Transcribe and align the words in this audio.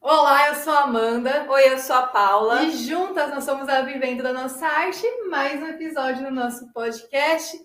Olá, 0.00 0.48
eu 0.48 0.54
sou 0.54 0.72
a 0.72 0.84
Amanda. 0.84 1.46
Oi, 1.50 1.72
eu 1.72 1.78
sou 1.78 1.96
a 1.96 2.06
Paula. 2.06 2.62
E 2.62 2.70
juntas 2.70 3.30
nós 3.30 3.44
somos 3.44 3.68
a 3.68 3.82
Vivendo 3.82 4.22
da 4.22 4.32
Nossa 4.32 4.66
Arte, 4.66 5.04
mais 5.28 5.60
um 5.60 5.66
episódio 5.66 6.24
do 6.24 6.30
nosso 6.30 6.72
podcast 6.72 7.58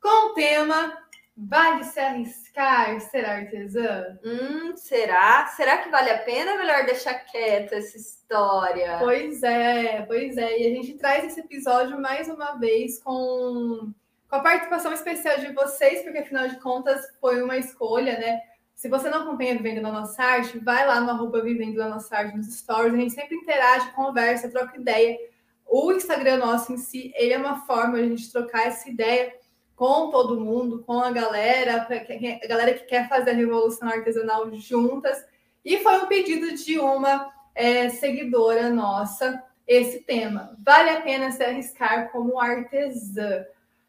com 0.00 0.30
o 0.30 0.34
tema 0.34 0.96
Vale 1.38 1.84
se 1.84 2.00
arriscar 2.00 2.98
ser 2.98 3.26
artesã? 3.26 4.18
Hum, 4.24 4.74
será? 4.74 5.46
Será 5.48 5.78
que 5.78 5.90
vale 5.90 6.10
a 6.10 6.18
pena 6.18 6.52
ou 6.52 6.58
melhor 6.58 6.86
deixar 6.86 7.14
quieta 7.14 7.76
essa 7.76 7.96
história? 7.96 8.96
Pois 8.98 9.42
é, 9.42 10.02
pois 10.06 10.38
é. 10.38 10.58
E 10.58 10.66
a 10.66 10.70
gente 10.74 10.94
traz 10.94 11.24
esse 11.24 11.40
episódio 11.40 12.00
mais 12.00 12.28
uma 12.28 12.52
vez 12.52 13.02
com, 13.02 13.92
com 14.30 14.36
a 14.36 14.40
participação 14.40 14.94
especial 14.94 15.38
de 15.38 15.52
vocês, 15.52 16.02
porque 16.02 16.18
afinal 16.18 16.48
de 16.48 16.58
contas 16.58 17.04
foi 17.20 17.42
uma 17.42 17.58
escolha, 17.58 18.18
né? 18.18 18.40
Se 18.76 18.90
você 18.90 19.08
não 19.08 19.22
acompanha 19.22 19.56
Vivendo 19.56 19.80
da 19.80 19.90
Nossa 19.90 20.22
Arte, 20.22 20.58
vai 20.58 20.86
lá 20.86 21.00
no 21.00 21.10
arroba 21.10 21.40
Vivendo 21.40 21.76
da 21.76 21.88
Nossa 21.88 22.14
Arte 22.14 22.36
nos 22.36 22.54
stories. 22.58 22.92
A 22.92 22.96
gente 22.98 23.14
sempre 23.14 23.34
interage, 23.34 23.90
conversa, 23.92 24.50
troca 24.50 24.76
ideia. 24.76 25.18
O 25.66 25.90
Instagram 25.92 26.36
nosso 26.36 26.74
em 26.74 26.76
si, 26.76 27.10
ele 27.16 27.32
é 27.32 27.38
uma 27.38 27.64
forma 27.66 27.96
de 27.96 28.04
a 28.04 28.08
gente 28.08 28.30
trocar 28.30 28.66
essa 28.66 28.86
ideia 28.90 29.34
com 29.74 30.10
todo 30.10 30.38
mundo, 30.38 30.84
com 30.84 31.00
a 31.00 31.10
galera, 31.10 31.88
a 31.88 32.46
galera 32.46 32.74
que 32.74 32.84
quer 32.84 33.08
fazer 33.08 33.30
a 33.30 33.34
revolução 33.34 33.88
artesanal 33.88 34.52
juntas. 34.52 35.24
E 35.64 35.78
foi 35.78 35.96
um 36.02 36.06
pedido 36.06 36.54
de 36.54 36.78
uma 36.78 37.32
é, 37.54 37.88
seguidora 37.88 38.68
nossa 38.68 39.42
esse 39.66 40.00
tema. 40.00 40.54
Vale 40.62 40.90
a 40.90 41.00
pena 41.00 41.32
se 41.32 41.42
arriscar 41.42 42.12
como 42.12 42.38
artesã? 42.38 43.46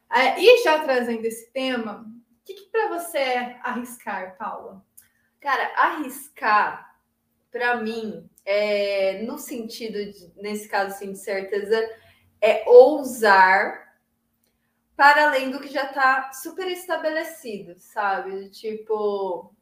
É, 0.09 0.42
e 0.42 0.64
já 0.64 0.80
trazendo 0.80 1.26
esse 1.26 1.52
tema, 1.52 2.06
que, 2.48 2.54
que 2.54 2.70
para 2.72 2.88
você 2.88 3.18
é 3.18 3.60
arriscar, 3.62 4.38
Paula? 4.38 4.82
Cara, 5.42 5.74
arriscar, 5.76 6.96
para 7.52 7.76
mim, 7.78 8.30
é, 8.46 9.22
no 9.23 9.38
sentido, 9.38 9.94
de, 9.94 10.31
nesse 10.38 10.70
caso, 10.70 10.95
assim, 10.95 11.12
de 11.12 11.20
certeza, 11.20 11.78
é 12.42 12.64
ousar 12.67 13.86
para 14.95 15.26
além 15.28 15.52
do 15.52 15.59
que 15.59 15.67
já 15.67 15.86
está 15.86 16.31
super 16.31 16.67
estabelecido, 16.67 17.76
sabe? 17.78 18.50
Tipo, 18.50 19.54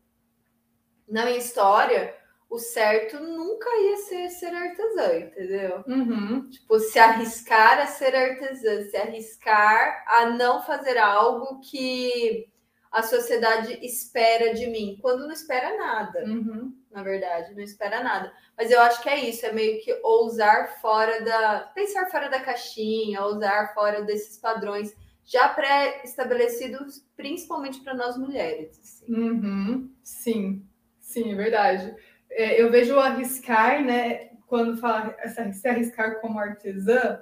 na 1.07 1.25
minha 1.25 1.37
história, 1.37 2.15
o 2.49 2.57
certo 2.57 3.19
nunca 3.19 3.69
ia 3.81 3.97
ser 3.97 4.29
ser 4.29 4.53
artesã, 4.53 5.17
entendeu? 5.17 5.83
Uhum. 5.87 6.49
Tipo, 6.49 6.79
se 6.79 6.99
arriscar 6.99 7.79
a 7.79 7.87
ser 7.87 8.15
artesã, 8.15 8.83
se 8.83 8.95
arriscar 8.95 10.05
a 10.07 10.27
não 10.27 10.61
fazer 10.61 10.97
algo 10.97 11.59
que 11.59 12.47
a 12.95 13.03
sociedade 13.03 13.77
espera 13.85 14.53
de 14.53 14.67
mim, 14.67 14.97
quando 15.01 15.25
não 15.25 15.33
espera 15.33 15.77
nada, 15.77 16.23
uhum. 16.23 16.73
na 16.89 17.03
verdade, 17.03 17.53
não 17.53 17.61
espera 17.61 18.01
nada. 18.01 18.31
Mas 18.57 18.71
eu 18.71 18.79
acho 18.79 19.03
que 19.03 19.09
é 19.09 19.19
isso, 19.29 19.45
é 19.45 19.51
meio 19.51 19.83
que 19.83 19.93
ousar 20.01 20.79
fora 20.79 21.21
da. 21.21 21.71
pensar 21.75 22.09
fora 22.09 22.29
da 22.29 22.39
caixinha, 22.39 23.21
ousar 23.21 23.73
fora 23.73 24.01
desses 24.03 24.37
padrões 24.37 24.95
já 25.25 25.49
pré-estabelecidos, 25.49 27.05
principalmente 27.17 27.81
para 27.81 27.93
nós 27.93 28.15
mulheres. 28.17 28.79
Assim. 28.79 29.13
Uhum. 29.13 29.91
Sim, 30.01 30.65
sim, 31.01 31.33
é 31.33 31.35
verdade. 31.35 31.93
É, 32.31 32.61
eu 32.61 32.71
vejo 32.71 32.97
arriscar, 32.97 33.83
né? 33.83 34.29
Quando 34.47 34.77
fala 34.77 35.13
se 35.51 35.67
arriscar 35.67 36.21
como 36.21 36.39
artesã, 36.39 37.19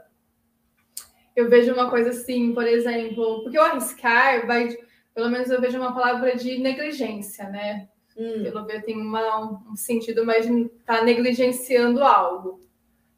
eu 1.36 1.50
vejo 1.50 1.74
uma 1.74 1.90
coisa 1.90 2.12
assim, 2.12 2.54
por 2.54 2.68
exemplo, 2.68 3.42
porque 3.42 3.58
o 3.58 3.64
arriscar 3.64 4.46
vai 4.46 4.78
pelo 5.14 5.30
menos 5.30 5.50
eu 5.50 5.62
vejo 5.62 5.80
uma 5.80 5.94
palavra 5.94 6.36
de 6.36 6.58
negligência, 6.58 7.48
né? 7.50 7.88
Hum. 8.18 8.44
Pelo 8.44 8.66
ver 8.66 8.84
tem 8.84 9.00
uma, 9.00 9.62
um 9.70 9.76
sentido 9.76 10.26
mais 10.26 10.46
de 10.46 10.64
estar 10.64 11.00
tá 11.00 11.04
negligenciando 11.04 12.04
algo. 12.04 12.62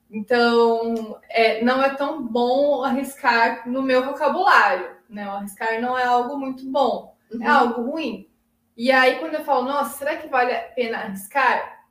Então, 0.09 1.19
é, 1.29 1.63
não 1.63 1.83
é 1.83 1.89
tão 1.95 2.25
bom 2.25 2.83
arriscar 2.83 3.67
no 3.67 3.81
meu 3.81 4.05
vocabulário, 4.05 4.95
né? 5.09 5.27
O 5.27 5.31
arriscar 5.31 5.81
não 5.81 5.97
é 5.97 6.05
algo 6.05 6.37
muito 6.37 6.69
bom, 6.69 7.15
é 7.31 7.35
uhum. 7.35 7.43
é 7.43 7.47
algo 7.47 7.81
ruim. 7.91 8.29
E 8.77 8.91
aí, 8.91 9.19
quando 9.19 9.35
eu 9.35 9.43
falo, 9.43 9.63
nossa, 9.63 9.97
será 9.97 10.17
que 10.17 10.27
vale 10.27 10.53
a 10.53 10.61
pena 10.61 10.99
arriscar? 10.99 11.85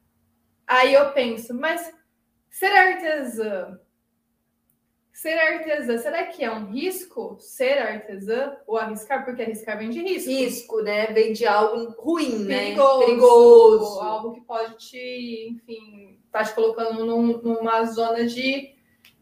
Aí 0.67 0.95
eu 0.95 1.13
penso, 1.13 1.55
mas 1.55 1.93
ser 2.49 2.67
artesã 2.67 3.79
Ser 5.15 5.39
artesã, 5.39 5.97
será 5.97 6.27
que 6.27 6.43
é 6.43 6.51
um 6.51 6.73
risco 6.73 7.37
ser 7.39 7.79
artesã 7.79 8.57
ou 8.67 8.77
arriscar? 8.77 9.25
Porque 9.25 9.43
arriscar 9.43 9.79
vem 9.79 9.89
de 9.89 10.03
risco. 10.03 10.29
Risco, 10.29 10.83
né? 10.83 11.07
Vem 11.07 11.33
de 11.33 11.47
algo 11.47 11.93
ruim, 11.93 12.45
Perigoso, 12.45 12.99
né? 12.99 13.07
Perigoso. 13.07 14.01
Algo 14.01 14.33
que 14.33 14.41
pode 14.41 14.77
te, 14.77 15.51
enfim, 15.51 16.19
tá 16.33 16.43
te 16.43 16.53
colocando 16.53 17.07
num, 17.07 17.39
numa 17.39 17.85
zona 17.85 18.27
de, 18.27 18.75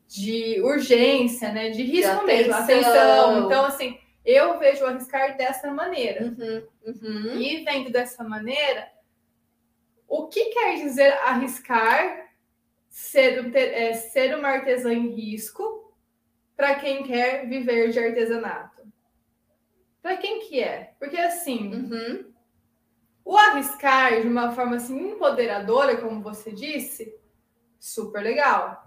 de 0.08 0.62
urgência, 0.62 1.52
né? 1.52 1.68
De 1.68 1.82
risco 1.82 2.20
de 2.20 2.24
mesmo, 2.24 2.54
atenção. 2.54 3.44
Então, 3.44 3.66
assim, 3.66 3.98
eu 4.24 4.58
vejo 4.58 4.86
arriscar 4.86 5.36
dessa 5.36 5.70
maneira. 5.70 6.24
Uhum, 6.24 6.66
uhum. 6.86 7.38
E 7.38 7.62
vendo 7.64 7.92
dessa 7.92 8.24
maneira, 8.24 8.90
o 10.08 10.26
que 10.26 10.46
quer 10.46 10.76
dizer 10.76 11.12
arriscar 11.18 12.30
ser, 12.88 13.54
é, 13.54 13.92
ser 13.92 14.34
uma 14.34 14.48
artesã 14.48 14.90
em 14.90 15.08
risco? 15.08 15.81
Para 16.56 16.74
quem 16.76 17.02
quer 17.02 17.48
viver 17.48 17.90
de 17.90 17.98
artesanato. 17.98 18.82
Para 20.02 20.16
quem 20.16 20.40
que 20.40 20.60
é? 20.60 20.94
Porque 20.98 21.16
assim, 21.16 21.72
uhum. 21.72 22.32
o 23.24 23.36
arriscar 23.36 24.20
de 24.20 24.26
uma 24.26 24.52
forma 24.52 24.76
assim 24.76 25.12
empoderadora, 25.12 25.96
como 25.96 26.22
você 26.22 26.50
disse, 26.52 27.14
super 27.78 28.22
legal. 28.22 28.80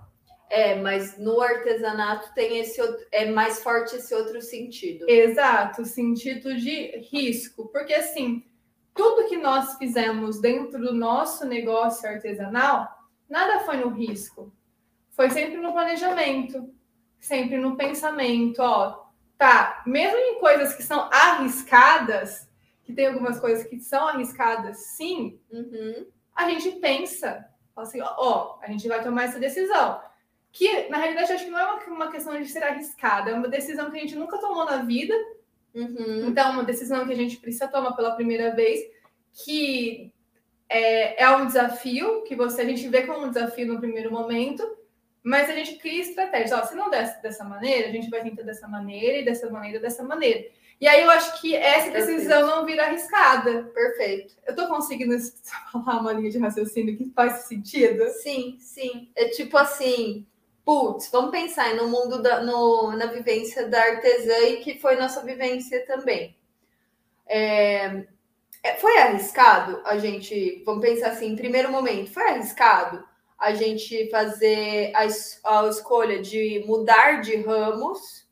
É, 0.49 0.75
mas 0.75 1.17
no 1.17 1.41
artesanato 1.41 2.33
tem 2.35 2.59
esse 2.59 2.79
outro, 2.79 3.03
é 3.11 3.25
mais 3.25 3.63
forte 3.63 3.95
esse 3.95 4.13
outro 4.13 4.41
sentido. 4.41 5.09
Exato, 5.09 5.85
sentido 5.85 6.55
de 6.55 6.97
risco, 7.11 7.67
porque 7.69 7.93
assim, 7.93 8.45
tudo 8.93 9.27
que 9.27 9.37
nós 9.37 9.77
fizemos 9.77 10.39
dentro 10.39 10.79
do 10.79 10.93
nosso 10.93 11.45
negócio 11.45 12.07
artesanal, 12.07 12.87
nada 13.27 13.65
foi 13.65 13.77
no 13.77 13.89
risco. 13.89 14.53
Foi 15.11 15.29
sempre 15.29 15.57
no 15.57 15.71
planejamento, 15.71 16.69
sempre 17.19 17.57
no 17.57 17.75
pensamento, 17.75 18.59
ó, 18.59 19.05
tá, 19.37 19.83
mesmo 19.85 20.17
em 20.17 20.39
coisas 20.39 20.73
que 20.73 20.83
são 20.83 21.09
arriscadas, 21.11 22.49
que 22.83 22.93
tem 22.93 23.07
algumas 23.07 23.39
coisas 23.39 23.65
que 23.67 23.79
são 23.79 24.07
arriscadas, 24.07 24.77
sim, 24.77 25.39
uhum. 25.51 26.05
a 26.35 26.49
gente 26.49 26.71
pensa, 26.79 27.45
assim, 27.75 27.99
ó, 28.01 28.57
a 28.61 28.67
gente 28.67 28.87
vai 28.87 29.03
tomar 29.03 29.23
essa 29.23 29.39
decisão. 29.39 29.99
Que, 30.51 30.87
na 30.87 30.97
realidade, 30.97 31.33
acho 31.33 31.45
que 31.45 31.51
não 31.51 31.59
é 31.59 31.65
uma, 31.65 31.83
uma 31.87 32.11
questão 32.11 32.39
de 32.39 32.47
ser 32.47 32.63
arriscada, 32.63 33.31
é 33.31 33.33
uma 33.33 33.49
decisão 33.49 33.91
que 33.91 33.97
a 33.97 33.99
gente 33.99 34.15
nunca 34.15 34.37
tomou 34.37 34.65
na 34.65 34.77
vida. 34.77 35.13
Uhum. 35.73 36.27
Então, 36.27 36.51
uma 36.51 36.63
decisão 36.63 37.05
que 37.05 37.11
a 37.11 37.17
gente 37.17 37.37
precisa 37.37 37.67
tomar 37.67 37.91
pela 37.93 38.15
primeira 38.15 38.55
vez, 38.55 38.79
que 39.33 40.13
é, 40.69 41.23
é 41.23 41.29
um 41.35 41.45
desafio, 41.45 42.23
que 42.23 42.35
você 42.35 42.61
a 42.61 42.65
gente 42.65 42.87
vê 42.87 43.05
como 43.05 43.25
um 43.25 43.29
desafio 43.29 43.67
no 43.67 43.79
primeiro 43.79 44.11
momento, 44.11 44.63
mas 45.25 45.49
a 45.49 45.53
gente 45.53 45.77
cria 45.77 46.01
estratégias. 46.01 46.51
Ó, 46.51 46.63
se 46.63 46.75
não 46.75 46.87
der 46.87 47.19
dessa 47.19 47.43
maneira, 47.43 47.87
a 47.87 47.91
gente 47.91 48.11
vai 48.11 48.21
tentar 48.21 48.43
dessa 48.43 48.67
maneira 48.67 49.17
e 49.17 49.25
dessa 49.25 49.49
maneira, 49.49 49.79
dessa 49.79 50.03
maneira. 50.03 50.45
E 50.79 50.87
aí 50.87 51.01
eu 51.01 51.09
acho 51.09 51.41
que 51.41 51.55
essa 51.55 51.89
decisão 51.89 52.41
Perfeito. 52.41 52.45
não 52.45 52.65
vira 52.65 52.85
arriscada. 52.85 53.63
Perfeito. 53.73 54.35
Eu 54.45 54.55
tô 54.55 54.67
conseguindo 54.67 55.15
falar 55.73 55.99
uma 55.99 56.13
linha 56.13 56.29
de 56.29 56.37
raciocínio 56.37 56.95
que 56.95 57.09
faz 57.09 57.45
sentido? 57.45 58.07
Sim, 58.09 58.57
sim. 58.59 59.09
É 59.15 59.29
tipo 59.29 59.57
assim, 59.57 60.27
putz, 60.63 61.09
vamos 61.11 61.31
pensar 61.31 61.73
no 61.73 61.87
mundo 61.87 62.21
da 62.21 62.43
no, 62.43 62.95
na 62.95 63.07
vivência 63.07 63.67
da 63.67 63.81
artesã 63.81 64.37
e 64.49 64.57
que 64.57 64.77
foi 64.77 64.95
nossa 64.95 65.23
vivência 65.23 65.83
também. 65.87 66.37
É, 67.25 68.05
é 68.61 68.75
foi 68.75 68.95
arriscado 68.99 69.81
a 69.85 69.97
gente, 69.97 70.61
vamos 70.63 70.85
pensar 70.85 71.09
assim, 71.09 71.31
em 71.31 71.35
primeiro 71.35 71.71
momento, 71.71 72.11
foi 72.11 72.29
arriscado 72.29 73.03
a 73.37 73.53
gente 73.53 74.09
fazer 74.09 74.91
a, 74.95 75.01
a 75.03 75.67
escolha 75.67 76.21
de 76.21 76.63
mudar 76.65 77.21
de 77.21 77.35
ramos 77.37 78.27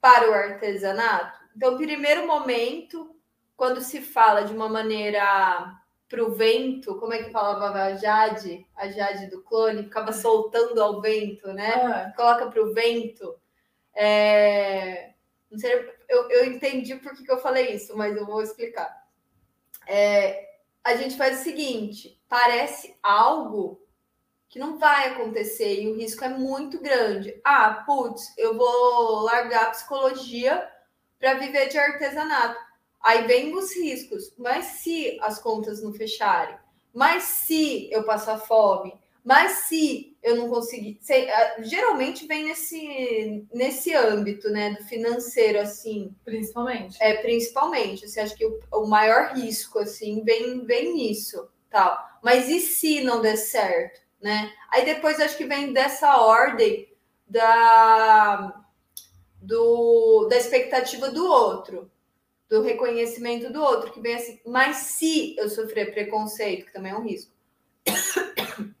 para 0.00 0.30
o 0.30 0.34
artesanato. 0.34 1.40
Então, 1.56 1.76
primeiro 1.76 2.26
momento, 2.26 3.16
quando 3.56 3.80
se 3.80 4.00
fala 4.00 4.42
de 4.42 4.52
uma 4.52 4.68
maneira 4.68 5.74
para 6.08 6.22
o 6.22 6.34
vento, 6.34 6.96
como 6.96 7.12
é 7.12 7.24
que 7.24 7.30
falava 7.30 7.82
a 7.82 7.96
Jade, 7.96 8.66
a 8.76 8.88
Jade 8.88 9.26
do 9.28 9.42
clone, 9.42 9.84
ficava 9.84 10.12
soltando 10.12 10.80
ao 10.80 11.00
vento, 11.00 11.52
né? 11.52 11.72
Ah. 11.74 12.12
Coloca 12.14 12.48
para 12.48 12.62
o 12.62 12.72
vento. 12.72 13.34
É... 13.94 15.14
Não 15.50 15.58
sei, 15.58 15.72
eu, 16.08 16.30
eu 16.30 16.44
entendi 16.44 16.94
por 16.96 17.14
que, 17.14 17.24
que 17.24 17.32
eu 17.32 17.38
falei 17.38 17.72
isso, 17.72 17.96
mas 17.96 18.16
eu 18.16 18.26
vou 18.26 18.42
explicar. 18.42 19.06
É, 19.86 20.56
a 20.84 20.94
gente 20.96 21.16
faz 21.16 21.40
o 21.40 21.44
seguinte: 21.44 22.20
parece 22.28 22.94
algo 23.02 23.80
que 24.48 24.58
não 24.58 24.78
vai 24.78 25.08
acontecer 25.08 25.82
e 25.82 25.88
o 25.88 25.96
risco 25.96 26.24
é 26.24 26.28
muito 26.28 26.80
grande. 26.80 27.40
Ah, 27.44 27.82
putz, 27.86 28.32
eu 28.38 28.56
vou 28.56 29.22
largar 29.22 29.64
a 29.66 29.70
psicologia 29.70 30.68
para 31.18 31.34
viver 31.34 31.68
de 31.68 31.78
artesanato. 31.78 32.58
Aí 33.02 33.26
vem 33.26 33.54
os 33.54 33.74
riscos, 33.74 34.32
mas 34.36 34.64
se 34.82 35.18
as 35.22 35.38
contas 35.38 35.82
não 35.82 35.92
fecharem, 35.92 36.56
Mas 36.92 37.24
se 37.24 37.90
eu 37.92 38.04
passar 38.04 38.38
fome, 38.38 38.92
mas 39.22 39.52
se 39.68 40.16
eu 40.22 40.36
não 40.36 40.48
conseguir, 40.48 40.98
sei, 41.00 41.28
geralmente 41.60 42.26
vem 42.26 42.44
nesse 42.44 43.44
nesse 43.52 43.92
âmbito, 43.94 44.48
né, 44.50 44.70
do 44.74 44.84
financeiro 44.84 45.58
assim, 45.60 46.14
principalmente. 46.24 46.96
É, 47.00 47.14
principalmente, 47.22 48.04
assim, 48.04 48.20
acho 48.20 48.36
que 48.36 48.46
o, 48.46 48.60
o 48.72 48.86
maior 48.86 49.34
risco 49.34 49.78
assim 49.80 50.22
vem 50.24 50.64
vem 50.64 50.94
nisso, 50.94 51.48
tal. 51.70 51.98
Mas 52.22 52.48
e 52.48 52.60
se 52.60 53.00
não 53.02 53.20
der 53.20 53.36
certo, 53.36 54.00
né? 54.20 54.52
Aí 54.70 54.84
depois 54.84 55.20
acho 55.20 55.36
que 55.36 55.44
vem 55.44 55.72
dessa 55.72 56.18
ordem 56.18 56.88
da 57.26 58.62
do 59.40 60.26
da 60.28 60.36
expectativa 60.36 61.10
do 61.10 61.24
outro, 61.26 61.90
do 62.48 62.62
reconhecimento 62.62 63.52
do 63.52 63.62
outro, 63.62 63.92
que 63.92 64.00
vem 64.00 64.14
assim, 64.14 64.40
mas 64.46 64.76
se 64.76 65.36
eu 65.36 65.48
sofrer 65.48 65.92
preconceito, 65.92 66.66
que 66.66 66.72
também 66.72 66.92
é 66.92 66.96
um 66.96 67.04
risco 67.04 67.32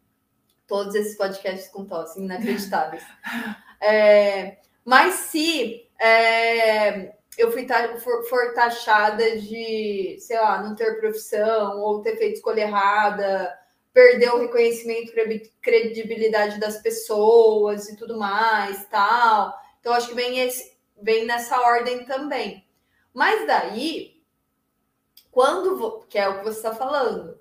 todos 0.66 0.94
esses 0.94 1.16
podcasts 1.16 1.68
com 1.68 1.84
tosse, 1.84 2.20
inacreditáveis. 2.20 3.02
É, 3.78 4.56
mas 4.82 5.14
se 5.14 5.86
é, 6.00 7.14
eu 7.36 7.52
fui 7.52 7.66
for, 8.00 8.24
for, 8.24 8.54
taxada 8.54 9.38
de, 9.38 10.16
sei 10.18 10.38
lá, 10.38 10.62
não 10.62 10.74
ter 10.74 10.98
profissão 10.98 11.80
ou 11.80 12.00
ter 12.00 12.16
feito 12.16 12.36
escolha 12.36 12.62
errada, 12.62 13.54
perder 13.96 14.28
o 14.34 14.40
reconhecimento, 14.40 15.10
credibilidade 15.62 16.60
das 16.60 16.82
pessoas 16.82 17.88
e 17.88 17.96
tudo 17.96 18.18
mais, 18.18 18.84
tal. 18.90 19.58
Então 19.80 19.94
acho 19.94 20.08
que 20.08 20.14
vem 20.14 20.38
esse, 20.38 20.76
vem 21.00 21.24
nessa 21.24 21.58
ordem 21.62 22.04
também. 22.04 22.68
Mas 23.14 23.46
daí, 23.46 24.22
quando 25.30 26.04
que 26.10 26.18
é 26.18 26.28
o 26.28 26.40
que 26.40 26.44
você 26.44 26.58
está 26.58 26.74
falando, 26.74 27.40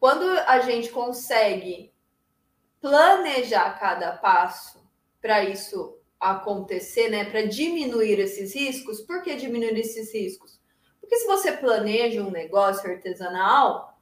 quando 0.00 0.26
a 0.46 0.60
gente 0.60 0.88
consegue 0.88 1.92
planejar 2.80 3.78
cada 3.78 4.12
passo 4.12 4.82
para 5.20 5.44
isso 5.44 5.98
acontecer, 6.18 7.10
né? 7.10 7.26
Para 7.26 7.42
diminuir 7.42 8.18
esses 8.18 8.54
riscos. 8.54 9.02
Por 9.02 9.20
que 9.20 9.36
diminuir 9.36 9.78
esses 9.78 10.10
riscos? 10.14 10.58
Porque 10.98 11.16
se 11.16 11.26
você 11.26 11.52
planeja 11.52 12.22
um 12.22 12.30
negócio 12.30 12.90
artesanal, 12.90 13.95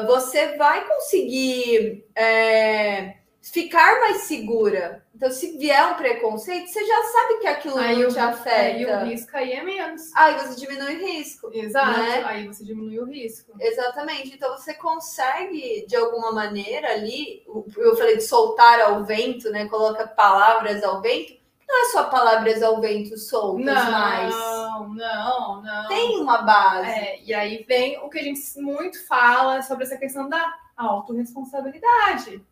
você 0.00 0.56
vai 0.56 0.86
conseguir 0.86 2.04
é, 2.16 3.16
ficar 3.40 4.00
mais 4.00 4.22
segura. 4.22 5.04
Então, 5.14 5.30
se 5.30 5.56
vier 5.56 5.86
um 5.86 5.94
preconceito, 5.94 6.68
você 6.68 6.84
já 6.84 7.02
sabe 7.04 7.38
que 7.38 7.46
aquilo 7.46 7.76
aí 7.76 8.02
não 8.02 8.10
te 8.10 8.18
afeta. 8.18 8.60
Aí 8.60 8.84
o 8.84 9.04
risco 9.04 9.36
aí 9.36 9.52
é 9.52 9.62
menos. 9.62 10.10
Aí 10.16 10.34
você 10.34 10.58
diminui 10.58 10.96
o 10.96 11.06
risco. 11.06 11.50
Exato. 11.52 12.00
Né? 12.00 12.24
Aí 12.24 12.46
você 12.46 12.64
diminui 12.64 12.98
o 12.98 13.04
risco. 13.04 13.52
Exatamente. 13.60 14.34
Então 14.34 14.56
você 14.56 14.74
consegue, 14.74 15.86
de 15.86 15.94
alguma 15.94 16.32
maneira, 16.32 16.90
ali, 16.90 17.44
eu 17.76 17.96
falei 17.96 18.16
de 18.16 18.22
soltar 18.24 18.80
ao 18.80 19.04
vento, 19.04 19.48
né? 19.50 19.68
Coloca 19.68 20.06
palavras 20.08 20.82
ao 20.82 21.00
vento. 21.00 21.41
Não 21.66 21.82
é 21.82 21.84
só 21.90 22.04
palavras 22.04 22.62
ao 22.62 22.80
vento 22.80 23.16
soltas, 23.16 23.64
não, 23.64 23.90
mas. 23.90 24.34
Não, 24.34 24.88
não, 24.94 25.62
não. 25.62 25.88
Tem 25.88 26.20
uma 26.20 26.42
base. 26.42 26.90
É, 26.90 27.22
e 27.22 27.32
aí 27.32 27.64
vem 27.66 27.98
o 27.98 28.08
que 28.08 28.18
a 28.18 28.22
gente 28.22 28.40
muito 28.60 29.06
fala 29.06 29.62
sobre 29.62 29.84
essa 29.84 29.96
questão 29.96 30.28
da 30.28 30.54
autorresponsabilidade 30.76 32.44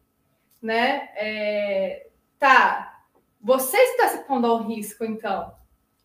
né? 0.60 1.08
É, 1.16 2.08
tá, 2.38 3.02
você 3.40 3.76
está 3.78 4.08
se 4.08 4.18
pondo 4.24 4.46
ao 4.46 4.62
risco, 4.62 5.04
então. 5.04 5.54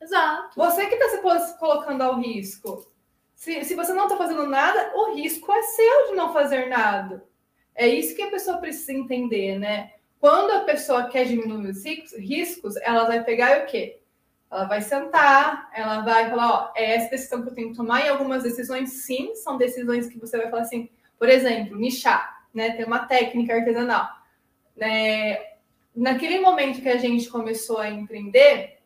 Exato. 0.01 0.55
Você 0.55 0.85
que 0.87 0.95
está 0.95 1.39
se 1.39 1.57
colocando 1.57 2.01
ao 2.01 2.19
risco. 2.19 2.89
Se, 3.33 3.63
se 3.65 3.75
você 3.75 3.91
não 3.91 4.03
está 4.03 4.15
fazendo 4.15 4.47
nada, 4.47 4.93
o 4.95 5.15
risco 5.15 5.51
é 5.51 5.61
seu 5.61 6.07
de 6.07 6.15
não 6.15 6.31
fazer 6.31 6.69
nada. 6.69 7.27
É 7.73 7.87
isso 7.87 8.15
que 8.15 8.21
a 8.21 8.31
pessoa 8.31 8.57
precisa 8.57 8.93
entender, 8.93 9.59
né? 9.59 9.94
Quando 10.25 10.49
a 10.53 10.61
pessoa 10.61 11.07
quer 11.07 11.25
diminuir 11.25 11.69
os 11.69 11.83
riscos, 12.17 12.75
ela 12.77 13.03
vai 13.03 13.23
pegar 13.23 13.61
o 13.61 13.67
quê? 13.67 13.99
Ela 14.49 14.63
vai 14.63 14.81
sentar, 14.81 15.69
ela 15.71 16.01
vai 16.01 16.31
falar, 16.31 16.51
ó, 16.51 16.71
é 16.75 16.95
essa 16.95 17.11
decisão 17.11 17.43
que 17.43 17.49
eu 17.49 17.53
tenho 17.53 17.69
que 17.69 17.75
tomar, 17.75 18.03
e 18.03 18.09
algumas 18.09 18.41
decisões, 18.41 19.05
sim, 19.05 19.35
são 19.35 19.55
decisões 19.55 20.07
que 20.07 20.17
você 20.17 20.35
vai 20.35 20.49
falar 20.49 20.63
assim, 20.63 20.89
por 21.19 21.29
exemplo, 21.29 21.77
nichar, 21.77 22.47
né? 22.51 22.71
Ter 22.71 22.87
uma 22.87 23.05
técnica 23.05 23.53
artesanal 23.53 24.09
é, 24.79 25.57
naquele 25.95 26.39
momento 26.39 26.81
que 26.81 26.89
a 26.89 26.97
gente 26.97 27.29
começou 27.29 27.77
a 27.77 27.91
empreender, 27.91 28.79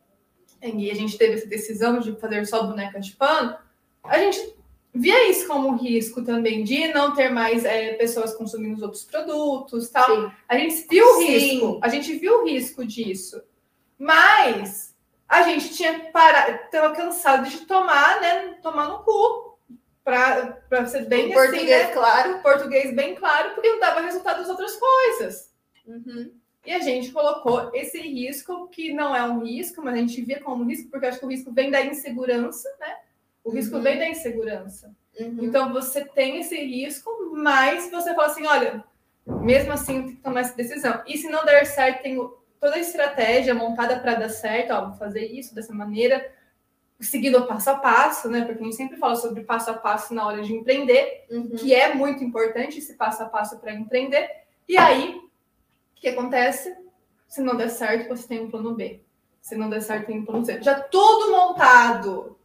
e 0.62 0.92
a 0.92 0.94
gente 0.94 1.18
teve 1.18 1.36
essa 1.36 1.48
decisão 1.48 2.00
de 2.00 2.20
fazer 2.20 2.46
só 2.48 2.64
bonecas 2.64 3.06
de 3.06 3.16
pano, 3.16 3.58
a 4.04 4.20
gente 4.20 4.58
via 4.94 5.30
isso 5.30 5.48
como 5.48 5.70
um 5.70 5.76
risco 5.76 6.24
também 6.24 6.64
de 6.64 6.88
não 6.90 7.14
ter 7.14 7.30
mais 7.30 7.66
é, 7.66 7.94
pessoas 7.94 8.34
consumindo 8.34 8.76
os 8.76 8.82
outros 8.82 9.04
produtos, 9.04 9.90
tal. 9.90 10.06
Sim. 10.06 10.32
A 10.48 10.58
gente 10.58 10.88
viu 10.90 11.06
o 11.06 11.20
risco, 11.20 11.80
a 11.82 11.88
gente 11.88 12.14
viu 12.16 12.42
o 12.42 12.46
risco 12.46 12.86
disso. 12.86 13.42
Mas 13.98 14.96
a 15.28 15.44
gente 15.44 15.74
tinha 15.74 16.10
parado, 16.12 16.64
estava 16.66 16.96
cansado 16.96 17.48
de 17.50 17.66
tomar, 17.66 18.20
né, 18.22 18.58
tomar 18.62 18.88
no 18.88 19.04
cu, 19.04 19.58
para 20.04 20.88
ser 20.88 21.06
bem 21.06 21.26
assim, 21.26 21.34
português 21.34 21.88
né? 21.88 21.94
claro, 21.94 22.40
português 22.42 22.96
bem 22.96 23.14
claro, 23.14 23.54
porque 23.54 23.70
não 23.70 23.80
dava 23.80 24.02
resultado 24.02 24.40
das 24.40 24.50
outras 24.50 24.76
coisas. 24.76 25.54
Uhum. 25.86 26.32
E 26.66 26.74
a 26.74 26.80
gente 26.80 27.12
colocou 27.12 27.72
esse 27.74 28.00
risco, 28.00 28.68
que 28.70 28.94
não 28.94 29.16
é 29.16 29.24
um 29.24 29.44
risco, 29.44 29.82
mas 29.84 29.94
a 29.94 29.98
gente 29.98 30.22
via 30.22 30.42
como 30.42 30.64
risco, 30.64 30.90
porque 30.90 31.06
acho 31.06 31.20
que 31.20 31.26
o 31.26 31.30
risco 31.30 31.52
vem 31.52 31.70
da 31.70 31.82
insegurança, 31.82 32.68
né? 32.80 32.98
O 33.44 33.52
risco 33.52 33.78
uhum. 33.78 33.82
vem 33.82 33.98
da 33.98 34.08
insegurança. 34.08 34.96
Uhum. 35.20 35.38
Então 35.42 35.74
você 35.74 36.06
tem 36.06 36.40
esse 36.40 36.56
risco, 36.56 37.10
mas 37.34 37.90
você 37.90 38.14
fala 38.14 38.28
assim: 38.28 38.46
olha, 38.46 38.84
mesmo 39.26 39.72
assim 39.72 40.04
tenho 40.04 40.16
que 40.16 40.22
tomar 40.22 40.42
essa 40.42 40.56
decisão. 40.56 41.02
E 41.06 41.18
se 41.18 41.30
não 41.30 41.46
der 41.46 41.66
certo, 41.66 42.04
tenho 42.04 42.38
toda 42.60 42.76
a 42.76 42.80
estratégia 42.80 43.54
montada 43.54 44.00
para 44.00 44.16
dar 44.16 44.30
certo, 44.30 44.72
ó, 44.72 44.90
vou 44.90 44.98
fazer 44.98 45.26
isso 45.26 45.56
dessa 45.56 45.74
maneira, 45.74 46.34
seguindo 47.00 47.38
o 47.38 47.48
passo 47.48 47.70
a 47.70 47.76
passo, 47.76 48.30
né? 48.30 48.44
Porque 48.44 48.62
a 48.62 48.66
gente 48.66 48.76
sempre 48.76 48.98
fala 48.98 49.16
sobre 49.16 49.44
passo 49.44 49.72
a 49.72 49.74
passo 49.74 50.14
na 50.14 50.26
hora 50.26 50.42
de 50.42 50.54
empreender, 50.54 51.26
uhum. 51.30 51.52
que 51.52 51.74
é 51.74 51.94
muito 51.94 52.24
importante 52.24 52.80
esse 52.80 52.96
passo 52.96 53.24
a 53.24 53.26
passo 53.28 53.58
para 53.60 53.74
empreender. 53.74 54.30
E 54.68 54.78
aí 54.78 55.16
o 55.16 55.30
que 55.96 56.10
acontece? 56.10 56.76
Se 57.28 57.42
não 57.42 57.56
der 57.56 57.70
certo, 57.70 58.10
você 58.10 58.28
tem 58.28 58.42
um 58.42 58.50
plano 58.50 58.74
B. 58.74 59.02
Se 59.42 59.56
não 59.56 59.70
der 59.70 59.82
certo, 59.82 60.08
tem 60.08 60.20
um 60.20 60.26
plano 60.26 60.46
C. 60.46 60.62
Já 60.62 60.80
tudo 60.80 61.32
montado. 61.32 62.39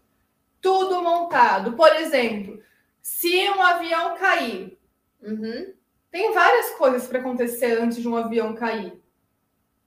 Tudo 0.65 1.03
montado. 1.03 1.75
Por 1.75 1.95
exemplo, 1.97 2.61
se 3.03 3.51
um 3.51 3.63
avião 3.63 4.17
cair, 4.17 4.79
uhum. 5.23 5.75
tem 6.11 6.33
várias 6.33 6.71
coisas 6.71 7.07
para 7.07 7.19
acontecer 7.19 7.79
antes 7.79 7.99
de 7.99 8.09
um 8.09 8.17
avião 8.17 8.55
cair. 8.55 9.01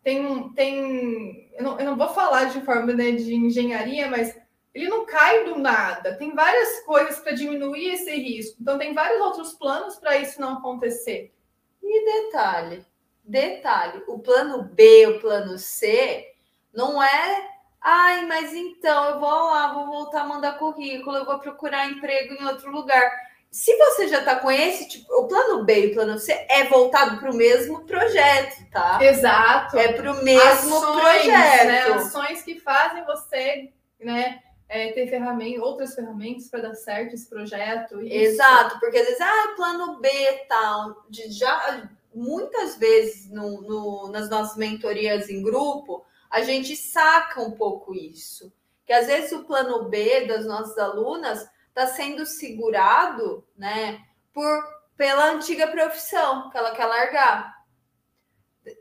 Tem, 0.04 0.50
tem 0.54 1.50
eu, 1.54 1.64
não, 1.64 1.80
eu 1.80 1.86
não 1.86 1.98
vou 1.98 2.10
falar 2.10 2.46
de 2.46 2.62
forma 2.62 2.94
né, 2.94 3.12
de 3.12 3.34
engenharia, 3.34 4.08
mas 4.08 4.40
ele 4.74 4.88
não 4.88 5.06
cai 5.06 5.44
do 5.46 5.58
nada. 5.58 6.16
Tem 6.16 6.36
várias 6.36 6.82
coisas 6.86 7.20
para 7.20 7.32
diminuir 7.32 7.94
esse 7.94 8.16
risco. 8.16 8.58
Então, 8.62 8.78
tem 8.78 8.94
vários 8.94 9.20
outros 9.20 9.54
planos 9.54 9.96
para 9.96 10.18
isso 10.18 10.40
não 10.40 10.60
acontecer. 10.60 11.34
E 11.82 12.06
detalhe, 12.06 12.86
Detalhe: 13.28 14.04
o 14.08 14.20
plano 14.20 14.64
B, 14.64 15.06
o 15.08 15.20
plano 15.20 15.58
C, 15.58 16.34
não 16.74 17.04
é. 17.04 17.57
Ai, 17.90 18.26
mas 18.26 18.54
então 18.54 19.12
eu 19.12 19.20
vou 19.22 19.30
lá, 19.30 19.74
vou 19.74 19.86
voltar 19.86 20.24
a 20.24 20.28
mandar 20.28 20.60
currículo, 20.60 21.16
eu 21.16 21.26
vou 21.26 21.40
procurar 21.40 21.90
emprego 21.90 22.34
em 22.34 22.46
outro 22.46 22.70
lugar. 22.70 23.10
Se 23.50 23.74
você 23.78 24.10
já 24.10 24.20
está 24.20 24.36
com 24.36 24.52
esse 24.52 24.90
tipo, 24.90 25.14
o 25.14 25.26
plano 25.26 25.64
B 25.64 25.86
e 25.86 25.92
o 25.92 25.94
plano 25.94 26.20
C 26.20 26.34
é 26.50 26.66
voltado 26.66 27.18
para 27.18 27.32
o 27.32 27.34
mesmo 27.34 27.86
projeto, 27.86 28.70
tá? 28.72 29.00
Exato. 29.02 29.78
É 29.80 29.94
para 29.94 30.12
o 30.12 30.22
mesmo 30.22 30.76
Ações, 30.76 31.02
projeto. 31.02 31.66
Né? 31.66 31.82
Ações 31.94 32.42
que 32.42 32.60
fazem 32.60 33.06
você, 33.06 33.72
né? 34.02 34.42
É, 34.68 34.92
ter 34.92 35.08
ferramentas, 35.08 35.64
outras 35.64 35.96
ferramentas 35.96 36.50
para 36.50 36.64
dar 36.64 36.76
certo 36.76 37.14
esse 37.14 37.30
projeto. 37.30 38.02
Isso. 38.02 38.14
Exato, 38.14 38.82
porque 38.82 38.98
às 38.98 39.06
vezes, 39.06 39.22
ah, 39.22 39.54
plano 39.56 39.98
B 40.02 40.10
tal, 40.50 41.06
de 41.10 41.32
já 41.32 41.90
muitas 42.14 42.76
vezes 42.76 43.32
no, 43.32 43.62
no, 43.62 44.12
nas 44.12 44.30
nossas 44.30 44.58
mentorias 44.58 45.30
em 45.30 45.42
grupo, 45.42 46.06
a 46.30 46.42
gente 46.42 46.76
saca 46.76 47.42
um 47.42 47.52
pouco 47.52 47.94
isso. 47.94 48.54
Que 48.86 48.94
às 48.94 49.08
vezes 49.08 49.32
o 49.32 49.44
plano 49.44 49.90
B 49.90 50.26
das 50.26 50.46
nossas 50.46 50.78
alunas 50.78 51.48
está 51.70 51.88
sendo 51.88 52.26
segurado, 52.26 53.46
né, 53.56 54.02
por 54.34 54.78
pela 54.96 55.32
antiga 55.32 55.68
profissão 55.68 56.50
que 56.50 56.58
ela 56.58 56.72
quer 56.72 56.86
largar. 56.86 57.56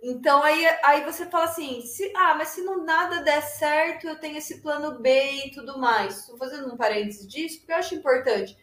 Então 0.03 0.43
aí, 0.43 0.67
aí 0.83 1.05
você 1.05 1.27
fala 1.27 1.45
assim, 1.45 1.83
se, 1.83 2.13
ah, 2.17 2.35
mas 2.35 2.49
se 2.49 2.63
não 2.63 2.85
nada 2.85 3.23
der 3.23 3.43
certo, 3.43 4.09
eu 4.09 4.19
tenho 4.19 4.39
esse 4.39 4.61
plano 4.61 4.99
B 4.99 5.47
e 5.47 5.51
tudo 5.53 5.79
mais. 5.79 6.21
Estou 6.21 6.39
fazendo 6.39 6.73
um 6.73 6.77
parênteses 6.77 7.29
disso 7.29 7.59
porque 7.59 7.73
eu 7.73 7.77
acho 7.77 7.95
importante. 7.95 8.57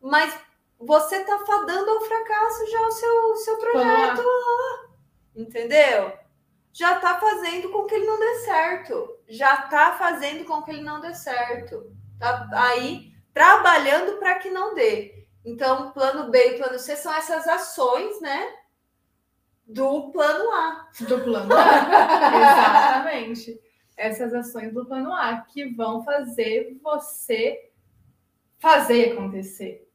Mas 0.00 0.34
você 0.78 1.24
tá 1.24 1.38
fadando 1.46 1.90
ao 1.90 2.00
fracasso 2.00 2.70
já 2.70 2.80
o 2.80 2.92
seu, 2.92 3.36
seu 3.36 3.58
projeto 3.58 4.22
lá. 4.22 4.88
Entendeu? 5.36 6.25
Já 6.76 7.00
tá 7.00 7.18
fazendo 7.18 7.70
com 7.70 7.86
que 7.86 7.94
ele 7.94 8.04
não 8.04 8.20
dê 8.20 8.34
certo. 8.40 9.16
Já 9.26 9.62
tá 9.62 9.96
fazendo 9.96 10.44
com 10.44 10.60
que 10.60 10.72
ele 10.72 10.82
não 10.82 11.00
dê 11.00 11.14
certo. 11.14 11.90
Tá 12.18 12.46
aí 12.52 13.14
trabalhando 13.32 14.18
para 14.18 14.34
que 14.34 14.50
não 14.50 14.74
dê. 14.74 15.26
Então, 15.42 15.90
plano 15.92 16.30
B 16.30 16.38
e 16.38 16.58
plano 16.58 16.78
C 16.78 16.94
são 16.94 17.14
essas 17.14 17.48
ações, 17.48 18.20
né? 18.20 18.56
Do 19.66 20.10
plano 20.10 20.50
A. 20.52 20.90
Do 21.00 21.18
plano 21.22 21.54
A. 21.56 21.64
Exatamente. 23.00 23.58
Essas 23.96 24.34
ações 24.34 24.70
do 24.74 24.84
plano 24.84 25.14
A 25.14 25.34
que 25.48 25.64
vão 25.74 26.04
fazer 26.04 26.78
você 26.82 27.70
fazer 28.58 29.12
acontecer. 29.12 29.90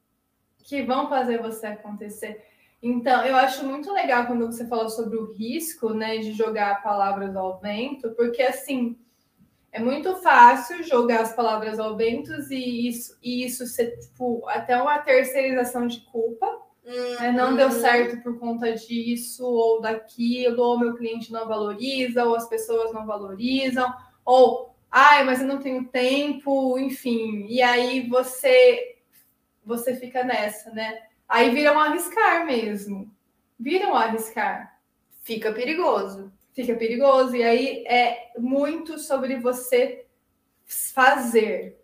Que 0.57 0.81
vão 0.81 1.07
fazer 1.07 1.39
você 1.39 1.67
acontecer. 1.67 2.43
Então, 2.81 3.23
eu 3.23 3.35
acho 3.35 3.65
muito 3.65 3.93
legal 3.93 4.25
quando 4.25 4.45
você 4.47 4.65
falou 4.65 4.89
sobre 4.89 5.15
o 5.17 5.31
risco, 5.33 5.93
né, 5.93 6.17
de 6.17 6.33
jogar 6.33 6.81
palavras 6.81 7.35
ao 7.35 7.59
vento, 7.59 8.09
porque 8.11 8.41
assim, 8.41 8.97
é 9.71 9.79
muito 9.79 10.15
fácil 10.17 10.83
jogar 10.83 11.21
as 11.21 11.33
palavras 11.33 11.79
ao 11.79 11.95
vento 11.95 12.31
e 12.51 12.89
isso, 12.89 13.17
e 13.21 13.45
isso 13.45 13.65
ser 13.67 13.97
tipo, 13.99 14.43
até 14.47 14.81
uma 14.81 14.97
terceirização 14.99 15.87
de 15.87 16.01
culpa. 16.11 16.45
Uhum. 16.83 17.15
Né? 17.21 17.31
Não 17.31 17.55
deu 17.55 17.71
certo 17.71 18.21
por 18.23 18.39
conta 18.39 18.73
disso 18.73 19.45
ou 19.45 19.79
daquilo, 19.79 20.61
ou 20.61 20.79
meu 20.79 20.95
cliente 20.95 21.31
não 21.31 21.47
valoriza, 21.47 22.25
ou 22.25 22.35
as 22.35 22.49
pessoas 22.49 22.91
não 22.91 23.05
valorizam, 23.05 23.93
ou 24.25 24.75
ai, 24.89 25.23
mas 25.23 25.39
eu 25.39 25.47
não 25.47 25.59
tenho 25.59 25.87
tempo, 25.87 26.77
enfim. 26.79 27.45
E 27.47 27.61
aí 27.61 28.09
você 28.09 28.97
você 29.63 29.95
fica 29.95 30.23
nessa, 30.23 30.71
né? 30.71 31.10
Aí 31.31 31.49
viram 31.51 31.79
arriscar 31.79 32.45
mesmo. 32.45 33.09
Viram 33.57 33.95
arriscar. 33.95 34.77
Fica 35.23 35.53
perigoso. 35.53 36.29
Fica 36.51 36.75
perigoso. 36.75 37.33
E 37.37 37.41
aí 37.41 37.85
é 37.87 38.33
muito 38.37 38.99
sobre 38.99 39.37
você 39.37 40.05
fazer. 40.65 41.81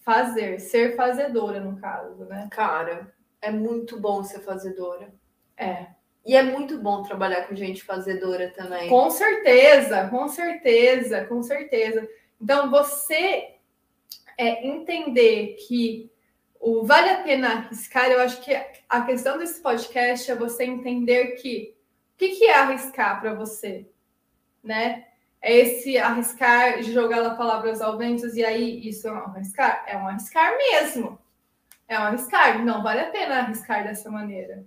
Fazer, 0.00 0.58
ser 0.58 0.96
fazedora, 0.96 1.60
no 1.60 1.78
caso, 1.78 2.24
né? 2.24 2.48
Cara, 2.50 3.14
é 3.42 3.50
muito 3.50 4.00
bom 4.00 4.24
ser 4.24 4.40
fazedora. 4.40 5.12
É. 5.54 5.88
E 6.24 6.34
é 6.34 6.42
muito 6.42 6.78
bom 6.78 7.02
trabalhar 7.02 7.46
com 7.46 7.54
gente 7.54 7.84
fazedora 7.84 8.50
também. 8.56 8.88
Com 8.88 9.10
certeza, 9.10 10.08
com 10.08 10.28
certeza, 10.28 11.26
com 11.26 11.42
certeza. 11.42 12.08
Então, 12.40 12.70
você 12.70 13.56
é, 14.38 14.66
entender 14.66 15.56
que 15.66 16.10
o 16.60 16.84
vale 16.84 17.10
a 17.10 17.22
pena 17.22 17.48
arriscar, 17.48 18.10
eu 18.10 18.20
acho 18.20 18.40
que 18.42 18.54
a 18.88 19.02
questão 19.02 19.38
desse 19.38 19.60
podcast 19.60 20.30
é 20.30 20.34
você 20.34 20.64
entender 20.64 21.32
que 21.36 21.74
o 22.14 22.18
que, 22.18 22.30
que 22.30 22.44
é 22.44 22.54
arriscar 22.54 23.20
para 23.20 23.34
você, 23.34 23.86
né? 24.62 25.06
É 25.40 25.54
esse 25.54 25.98
arriscar 25.98 26.80
de 26.80 26.92
jogar 26.92 27.20
lá 27.20 27.34
palavras 27.34 27.80
ao 27.80 27.98
vento 27.98 28.26
e 28.34 28.44
aí 28.44 28.88
isso 28.88 29.06
é 29.06 29.12
um 29.12 29.16
arriscar? 29.16 29.84
É 29.86 29.96
um 29.96 30.08
arriscar 30.08 30.56
mesmo. 30.56 31.18
É 31.86 31.98
um 31.98 32.02
arriscar. 32.02 32.64
Não 32.64 32.82
vale 32.82 33.00
a 33.00 33.10
pena 33.10 33.40
arriscar 33.40 33.84
dessa 33.84 34.10
maneira. 34.10 34.64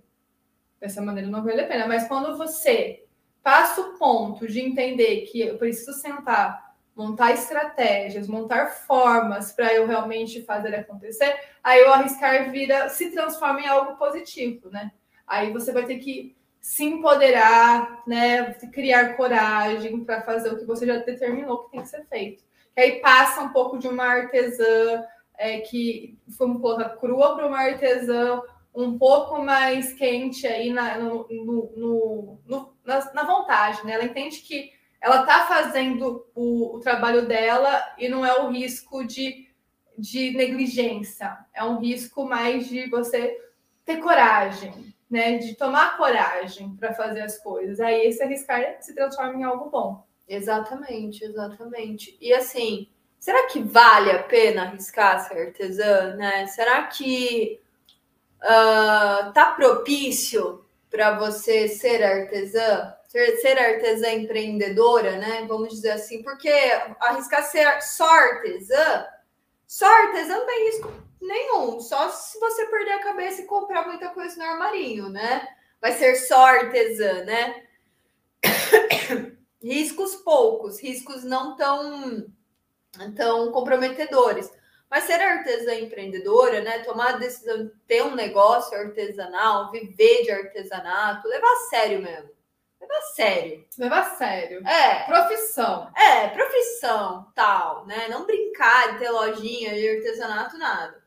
Dessa 0.80 1.02
maneira 1.02 1.28
não 1.28 1.44
vale 1.44 1.60
a 1.60 1.66
pena. 1.66 1.86
Mas 1.86 2.08
quando 2.08 2.38
você 2.38 3.04
passa 3.42 3.80
o 3.80 3.98
ponto 3.98 4.46
de 4.46 4.60
entender 4.60 5.22
que 5.22 5.40
eu 5.40 5.58
preciso 5.58 5.92
sentar 5.92 6.69
montar 7.00 7.32
estratégias, 7.32 8.28
montar 8.28 8.66
formas 8.66 9.52
para 9.52 9.72
eu 9.72 9.86
realmente 9.86 10.42
fazer 10.42 10.74
acontecer, 10.74 11.34
aí 11.64 11.82
o 11.84 11.92
arriscar 11.92 12.50
vira, 12.50 12.90
se 12.90 13.10
transforma 13.10 13.62
em 13.62 13.66
algo 13.66 13.96
positivo, 13.96 14.68
né? 14.68 14.92
Aí 15.26 15.50
você 15.50 15.72
vai 15.72 15.86
ter 15.86 15.98
que 15.98 16.36
se 16.60 16.84
empoderar, 16.84 18.02
né? 18.06 18.52
Criar 18.70 19.16
coragem 19.16 20.04
para 20.04 20.20
fazer 20.20 20.50
o 20.50 20.58
que 20.58 20.66
você 20.66 20.84
já 20.84 20.96
determinou 20.98 21.64
que 21.64 21.70
tem 21.70 21.80
que 21.80 21.88
ser 21.88 22.04
feito. 22.06 22.44
Aí 22.76 23.00
passa 23.00 23.40
um 23.40 23.48
pouco 23.48 23.78
de 23.78 23.88
uma 23.88 24.04
artesã 24.04 25.02
é, 25.38 25.60
que, 25.60 26.18
vamos 26.38 26.60
colocar, 26.60 26.90
crua 26.96 27.34
para 27.34 27.46
uma 27.46 27.60
artesã 27.60 28.42
um 28.74 28.98
pouco 28.98 29.42
mais 29.42 29.94
quente 29.94 30.46
aí 30.46 30.70
na, 30.70 30.98
no, 30.98 31.26
no, 31.30 32.38
no, 32.46 32.74
na, 32.84 33.12
na 33.14 33.24
vontade, 33.24 33.86
né? 33.86 33.94
Ela 33.94 34.04
entende 34.04 34.40
que 34.40 34.78
ela 35.00 35.20
está 35.22 35.46
fazendo 35.46 36.26
o, 36.34 36.76
o, 36.76 36.80
trabalho 36.80 37.26
dela 37.26 37.82
e 37.96 38.08
não 38.08 38.24
é 38.24 38.40
o 38.40 38.50
risco 38.50 39.04
de, 39.04 39.48
de 39.96 40.32
negligência, 40.32 41.38
é 41.54 41.64
um 41.64 41.78
risco 41.78 42.24
mais 42.24 42.68
de 42.68 42.88
você 42.88 43.36
ter 43.84 43.96
coragem, 43.96 44.94
né? 45.10 45.38
De 45.38 45.54
tomar 45.54 45.96
coragem 45.96 46.76
para 46.76 46.94
fazer 46.94 47.22
as 47.22 47.38
coisas. 47.38 47.80
Aí 47.80 48.06
esse 48.06 48.22
arriscar 48.22 48.76
se 48.80 48.94
transforma 48.94 49.34
em 49.34 49.42
algo 49.42 49.70
bom. 49.70 50.06
Exatamente, 50.28 51.24
exatamente. 51.24 52.16
E 52.20 52.32
assim, 52.32 52.88
será 53.18 53.48
que 53.48 53.60
vale 53.60 54.12
a 54.12 54.22
pena 54.22 54.62
arriscar 54.62 55.26
ser 55.26 55.48
artesã, 55.48 56.14
né? 56.14 56.46
Será 56.46 56.84
que 56.84 57.60
uh, 58.42 59.32
tá 59.32 59.54
propício 59.56 60.64
para 60.88 61.18
você 61.18 61.66
ser 61.66 62.04
artesã? 62.04 62.94
Ser, 63.10 63.58
artesã 63.58 64.12
empreendedora, 64.12 65.18
né? 65.18 65.44
Vamos 65.48 65.70
dizer 65.70 65.90
assim, 65.90 66.22
porque 66.22 66.48
arriscar 67.00 67.42
ser 67.42 67.82
só 67.82 68.08
artesã, 68.08 69.06
só 69.66 69.86
artesã 69.86 70.38
não 70.38 70.46
tem 70.46 70.66
risco 70.66 70.92
nenhum, 71.20 71.80
só 71.80 72.08
se 72.10 72.38
você 72.38 72.66
perder 72.66 72.92
a 72.92 73.02
cabeça 73.02 73.42
e 73.42 73.46
comprar 73.46 73.86
muita 73.86 74.10
coisa 74.10 74.36
no 74.36 74.44
armarinho, 74.44 75.08
né? 75.08 75.46
Vai 75.80 75.92
ser 75.92 76.14
só 76.14 76.46
artesã, 76.46 77.24
né? 77.24 77.64
riscos 79.60 80.14
poucos, 80.16 80.80
riscos 80.80 81.24
não 81.24 81.56
tão, 81.56 82.26
tão 83.16 83.50
comprometedores. 83.50 84.50
Mas 84.88 85.04
ser 85.04 85.20
artesã 85.20 85.74
empreendedora, 85.74 86.62
né? 86.62 86.80
Tomar 86.80 87.14
a 87.14 87.18
decisão 87.18 87.64
de 87.64 87.72
ter 87.88 88.02
um 88.04 88.14
negócio 88.14 88.76
artesanal, 88.78 89.70
viver 89.72 90.22
de 90.22 90.30
artesanato, 90.30 91.28
levar 91.28 91.52
a 91.52 91.68
sério 91.70 92.00
mesmo 92.02 92.39
Levar 92.90 92.98
a 92.98 93.02
sério. 93.02 93.64
Levar 93.78 94.00
a 94.00 94.16
sério. 94.16 94.66
É. 94.66 95.04
Profissão. 95.04 95.92
É, 95.94 96.28
profissão, 96.28 97.30
tal, 97.34 97.86
né? 97.86 98.08
Não 98.08 98.26
brincar 98.26 98.92
de 98.92 98.98
ter 98.98 99.10
lojinha 99.10 99.74
de 99.74 99.88
artesanato, 99.88 100.58
nada. 100.58 101.00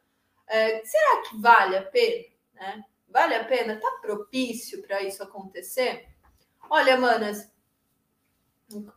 É, 0.47 0.83
será 0.85 1.21
que 1.23 1.41
vale 1.41 1.77
a 1.77 1.81
pena? 1.81 2.25
Né? 2.53 2.83
Vale 3.09 3.35
a 3.35 3.43
pena? 3.43 3.79
Tá 3.79 3.91
propício 4.01 4.81
para 4.81 5.01
isso 5.01 5.21
acontecer? 5.21 6.07
Olha, 6.69 6.97
manas, 6.97 7.51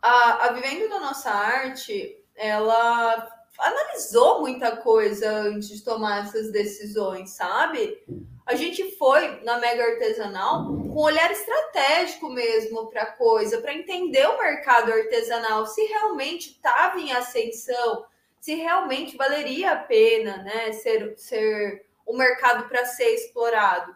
a, 0.01 0.45
a 0.45 0.53
Vivendo 0.53 0.89
da 0.89 0.99
Nossa 0.99 1.29
Arte, 1.29 2.23
ela 2.35 3.27
analisou 3.57 4.41
muita 4.41 4.77
coisa 4.77 5.29
antes 5.29 5.69
de 5.69 5.83
tomar 5.83 6.25
essas 6.25 6.51
decisões, 6.51 7.31
sabe? 7.31 8.03
A 8.45 8.55
gente 8.55 8.95
foi 8.95 9.41
na 9.43 9.57
Mega 9.57 9.83
Artesanal 9.83 10.67
com 10.67 10.73
um 10.73 10.97
olhar 10.97 11.29
estratégico 11.31 12.29
mesmo 12.29 12.87
para 12.87 13.03
a 13.03 13.11
coisa, 13.11 13.59
para 13.59 13.73
entender 13.73 14.25
o 14.25 14.37
mercado 14.37 14.91
artesanal, 14.91 15.65
se 15.65 15.83
realmente 15.83 16.51
estava 16.51 16.97
em 16.97 17.11
ascensão, 17.11 18.05
se 18.39 18.55
realmente 18.55 19.17
valeria 19.17 19.71
a 19.71 19.75
pena 19.75 20.37
né, 20.43 20.71
ser, 20.71 21.17
ser 21.17 21.85
um 22.07 22.15
mercado 22.15 22.69
para 22.69 22.85
ser 22.85 23.15
explorado. 23.15 23.93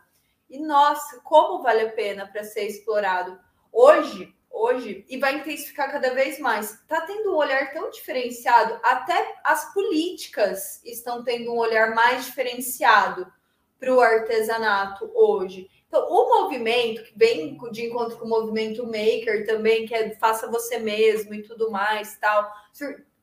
E 0.49 0.59
nossa, 0.59 1.21
como 1.21 1.63
vale 1.63 1.83
a 1.83 1.91
pena 1.91 2.27
para 2.27 2.43
ser 2.43 2.67
explorado? 2.67 3.39
Hoje, 3.71 4.35
hoje, 4.61 5.03
e 5.09 5.17
vai 5.17 5.37
intensificar 5.37 5.91
cada 5.91 6.13
vez 6.13 6.37
mais, 6.39 6.71
está 6.71 7.01
tendo 7.01 7.31
um 7.31 7.35
olhar 7.35 7.73
tão 7.73 7.89
diferenciado, 7.89 8.79
até 8.83 9.35
as 9.43 9.73
políticas 9.73 10.83
estão 10.85 11.23
tendo 11.23 11.51
um 11.51 11.57
olhar 11.57 11.95
mais 11.95 12.25
diferenciado 12.25 13.25
para 13.79 13.93
o 13.93 13.99
artesanato 13.99 15.09
hoje. 15.15 15.67
Então, 15.87 16.07
o 16.07 16.43
movimento 16.43 17.03
que 17.03 17.17
vem 17.17 17.57
de 17.71 17.85
encontro 17.85 18.17
com 18.17 18.25
o 18.25 18.29
movimento 18.29 18.85
maker 18.85 19.45
também, 19.45 19.87
que 19.87 19.95
é 19.95 20.15
faça 20.15 20.47
você 20.47 20.77
mesmo 20.77 21.33
e 21.33 21.41
tudo 21.41 21.71
mais, 21.71 22.15
tal, 22.17 22.49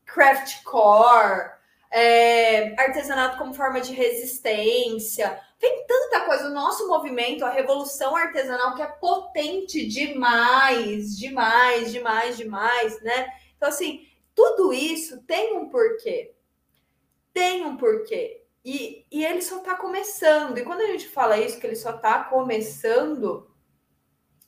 craftcore, 0.05 1.51
é, 1.89 2.79
artesanato 2.79 3.37
como 3.37 3.53
forma 3.53 3.79
de 3.79 3.93
resistência, 3.93 5.39
tem 5.59 5.85
tanta 5.85 6.21
coisa. 6.21 6.47
O 6.47 6.53
nosso 6.53 6.87
movimento, 6.87 7.45
a 7.45 7.49
revolução 7.49 8.15
artesanal, 8.15 8.75
que 8.75 8.81
é 8.81 8.87
potente 8.87 9.85
demais, 9.85 11.17
demais, 11.17 11.91
demais, 11.91 12.37
demais, 12.37 13.01
né? 13.01 13.27
Então, 13.57 13.67
assim, 13.67 14.07
tudo 14.33 14.71
isso 14.73 15.21
tem 15.23 15.57
um 15.57 15.69
porquê. 15.69 16.33
Tem 17.33 17.65
um 17.65 17.75
porquê. 17.75 18.41
E, 18.63 19.05
e 19.11 19.25
ele 19.25 19.41
só 19.41 19.57
está 19.57 19.75
começando. 19.75 20.57
E 20.57 20.63
quando 20.63 20.81
a 20.81 20.87
gente 20.87 21.07
fala 21.07 21.37
isso, 21.37 21.59
que 21.59 21.67
ele 21.67 21.75
só 21.75 21.91
está 21.91 22.23
começando, 22.23 23.51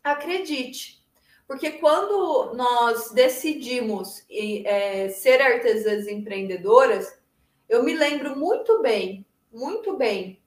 acredite. 0.03 1.01
Porque 1.45 1.71
quando 1.71 2.53
nós 2.53 3.11
decidimos 3.11 4.25
é, 4.29 5.09
ser 5.09 5.41
artesãs 5.41 6.07
empreendedoras, 6.07 7.19
eu 7.67 7.83
me 7.83 7.93
lembro 7.93 8.37
muito 8.37 8.81
bem, 8.81 9.25
muito 9.51 9.97
bem, 9.97 10.40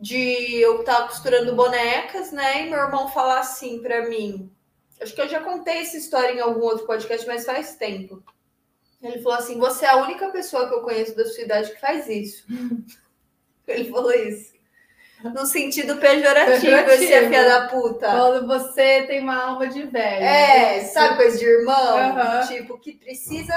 de 0.00 0.60
eu 0.60 0.80
estar 0.80 1.02
tá 1.02 1.08
costurando 1.08 1.54
bonecas, 1.54 2.32
né? 2.32 2.66
E 2.66 2.70
meu 2.70 2.78
irmão 2.78 3.08
falar 3.08 3.40
assim 3.40 3.80
para 3.82 4.08
mim. 4.08 4.50
Acho 5.00 5.14
que 5.14 5.20
eu 5.20 5.28
já 5.28 5.40
contei 5.40 5.78
essa 5.78 5.96
história 5.96 6.32
em 6.32 6.40
algum 6.40 6.62
outro 6.62 6.86
podcast, 6.86 7.26
mas 7.26 7.44
faz 7.44 7.76
tempo. 7.76 8.22
Ele 9.02 9.20
falou 9.22 9.38
assim: 9.38 9.58
Você 9.58 9.84
é 9.86 9.90
a 9.90 9.96
única 9.96 10.28
pessoa 10.30 10.68
que 10.68 10.74
eu 10.74 10.82
conheço 10.82 11.16
da 11.16 11.24
sua 11.26 11.44
idade 11.44 11.70
que 11.72 11.80
faz 11.80 12.08
isso. 12.08 12.44
Ele 13.68 13.90
falou 13.90 14.12
isso. 14.12 14.52
No 15.22 15.44
sentido 15.44 15.96
pejorativo, 15.98 16.60
Pejorativo. 16.62 16.92
esse 17.04 17.12
é 17.12 17.22
filha 17.24 17.44
da 17.44 17.68
puta. 17.68 18.10
Quando 18.10 18.46
você 18.46 19.02
tem 19.02 19.20
uma 19.20 19.36
alma 19.36 19.68
de 19.68 19.82
velho. 19.82 20.24
É, 20.24 20.78
Isso. 20.78 20.94
sabe 20.94 21.16
coisa 21.16 21.38
de 21.38 21.44
irmão? 21.44 21.98
Aham. 21.98 22.46
Tipo, 22.46 22.78
que 22.78 22.94
precisa 22.94 23.54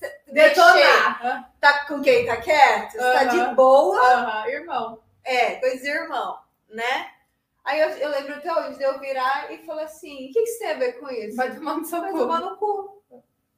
mexer. 0.00 0.48
Detonar. 0.48 1.52
Tá 1.60 1.84
com 1.86 2.00
quem 2.00 2.24
tá 2.24 2.38
quieto? 2.38 2.96
Tá 2.96 3.22
Aham. 3.24 3.48
de 3.50 3.54
boa. 3.54 4.00
Aham, 4.00 4.48
irmão. 4.48 4.98
É, 5.24 5.56
coisa 5.56 5.82
de 5.82 5.88
irmão, 5.88 6.38
né? 6.68 7.10
Aí 7.64 7.80
eu, 7.80 7.88
eu 7.90 8.10
lembro 8.10 8.34
até 8.34 8.52
hoje 8.52 8.76
de 8.78 8.82
eu 8.84 8.98
virar 8.98 9.52
e 9.52 9.64
falar 9.64 9.84
assim: 9.84 10.28
o 10.28 10.32
que, 10.32 10.42
que 10.42 10.46
você 10.46 10.58
tem 10.58 10.70
a 10.72 10.78
ver 10.78 10.92
com 10.98 11.08
isso? 11.10 11.36
Vai 11.36 11.54
tomar 11.54 11.76
no 11.78 11.84
seu 11.84 12.00
Vai 12.00 12.12
cu. 12.12 12.18
tomar 12.18 12.40
no 12.40 12.56
cu. 12.56 13.02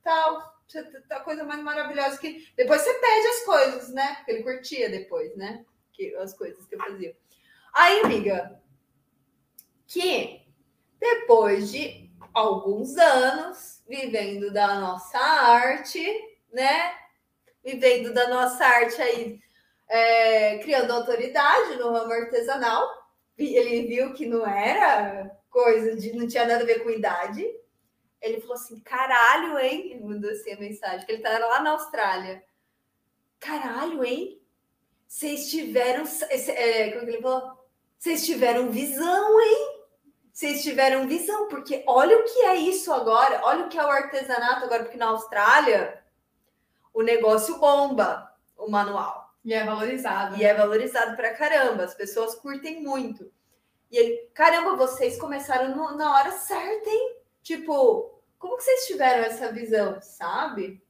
Tal. 0.03 0.55
Tá- 0.73 1.01
tá 1.09 1.21
coisa 1.21 1.45
mais 1.45 1.63
maravilhosa 1.63 2.19
que. 2.19 2.51
Depois 2.57 2.83
você 2.83 2.95
pede 2.95 3.27
as 3.29 3.45
coisas, 3.45 3.89
né? 3.91 4.15
Porque 4.17 4.31
ele 4.33 4.43
curtia 4.43 4.91
depois, 4.91 5.35
né? 5.37 5.65
Que, 5.93 6.15
as 6.17 6.35
coisas 6.37 6.67
que 6.67 6.75
eu 6.75 6.79
fazia. 6.79 7.17
Aí, 7.73 8.01
amiga, 8.01 8.61
que 9.87 10.43
depois 10.99 11.71
de 11.71 12.11
alguns 12.33 12.97
anos 12.97 13.83
vivendo 13.89 14.53
da 14.53 14.81
nossa 14.81 15.19
arte, 15.19 16.05
né? 16.53 16.95
Vivendo 17.63 18.13
da 18.13 18.29
nossa 18.29 18.65
arte 18.65 19.01
aí, 19.01 19.41
é, 19.89 20.59
criando 20.59 20.93
autoridade 20.93 21.77
no 21.77 21.93
ramo 21.93 22.13
artesanal. 22.13 22.89
Ele 23.37 23.87
viu 23.87 24.13
que 24.13 24.27
não 24.27 24.47
era 24.47 25.31
coisa 25.51 25.97
de. 25.97 26.13
não 26.13 26.27
tinha 26.27 26.47
nada 26.47 26.63
a 26.63 26.67
ver 26.67 26.83
com 26.83 26.91
idade. 26.91 27.45
Ele 28.21 28.41
falou 28.41 28.55
assim: 28.55 28.81
caralho, 28.81 29.59
hein? 29.59 29.93
Ele 29.93 30.05
mandou 30.05 30.31
assim 30.31 30.53
a 30.53 30.59
mensagem, 30.59 31.05
que 31.05 31.13
ele 31.13 31.23
tá 31.23 31.39
lá 31.39 31.61
na 31.61 31.71
Austrália. 31.71 32.43
Caralho, 33.41 34.05
hein? 34.05 34.41
Vocês 35.07 35.51
tiveram. 35.51 36.05
é, 36.31 36.91
como 36.93 37.05
que 37.05 37.13
ele 37.13 37.23
falou? 37.23 37.65
Vocês 37.99 38.25
tiveram 38.25 38.71
visão, 38.71 39.41
hein? 39.41 39.85
Vocês 40.33 40.65
tiveram 40.65 41.07
visão, 41.07 41.49
porque 41.49 41.85
olha 41.87 42.19
o 42.19 42.25
que 42.25 42.41
é 42.41 42.57
isso 42.57 42.93
agora, 42.93 43.41
olha 43.45 43.67
o 43.67 43.69
que 43.69 43.79
é 43.79 43.85
o 43.85 43.89
artesanato 43.89 44.65
agora, 44.65 44.83
porque 44.83 44.99
na 44.99 45.07
Austrália 45.07 46.03
o 46.93 47.03
negócio 47.03 47.59
bomba, 47.59 48.33
o 48.57 48.69
manual. 48.69 49.24
E 49.45 49.53
é 49.53 49.65
valorizado. 49.65 50.37
E 50.37 50.45
é 50.45 50.55
valorizado 50.55 51.17
pra 51.17 51.35
caramba, 51.35 51.85
as 51.85 51.95
pessoas 51.95 52.35
curtem 52.35 52.83
muito. 52.83 53.31
E 53.91 53.97
ele, 53.97 54.29
caramba, 54.33 54.75
vocês 54.77 55.19
começaram 55.19 55.77
no- 55.77 55.97
na 55.97 56.15
hora 56.17 56.33
certa, 56.33 56.89
hein? 56.89 57.17
Tipo, 57.43 58.11
como 58.39 58.57
que 58.57 58.65
vocês 58.65 58.87
tiveram 58.87 59.23
essa 59.25 59.53
visão, 59.53 60.01
sabe? 60.01 60.83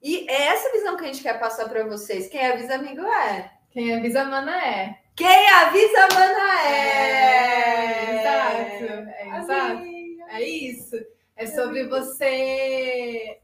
E 0.00 0.26
é 0.30 0.46
essa 0.46 0.70
visão 0.72 0.96
que 0.96 1.04
a 1.04 1.06
gente 1.08 1.22
quer 1.22 1.38
passar 1.38 1.68
pra 1.68 1.84
vocês. 1.84 2.28
Quem 2.28 2.46
avisa 2.46 2.76
amigo 2.76 3.02
é. 3.04 3.52
Quem 3.70 3.94
avisa, 3.94 4.24
mana 4.24 4.66
é. 4.66 4.98
Quem 5.14 5.48
avisa, 5.50 6.08
mana 6.14 6.66
é. 6.68 8.20
exato. 8.20 9.10
É 9.10 9.38
exato. 9.38 9.82
É 10.30 10.42
isso. 10.42 10.96
É 11.36 11.46
sobre 11.46 11.86
você. 11.88 13.40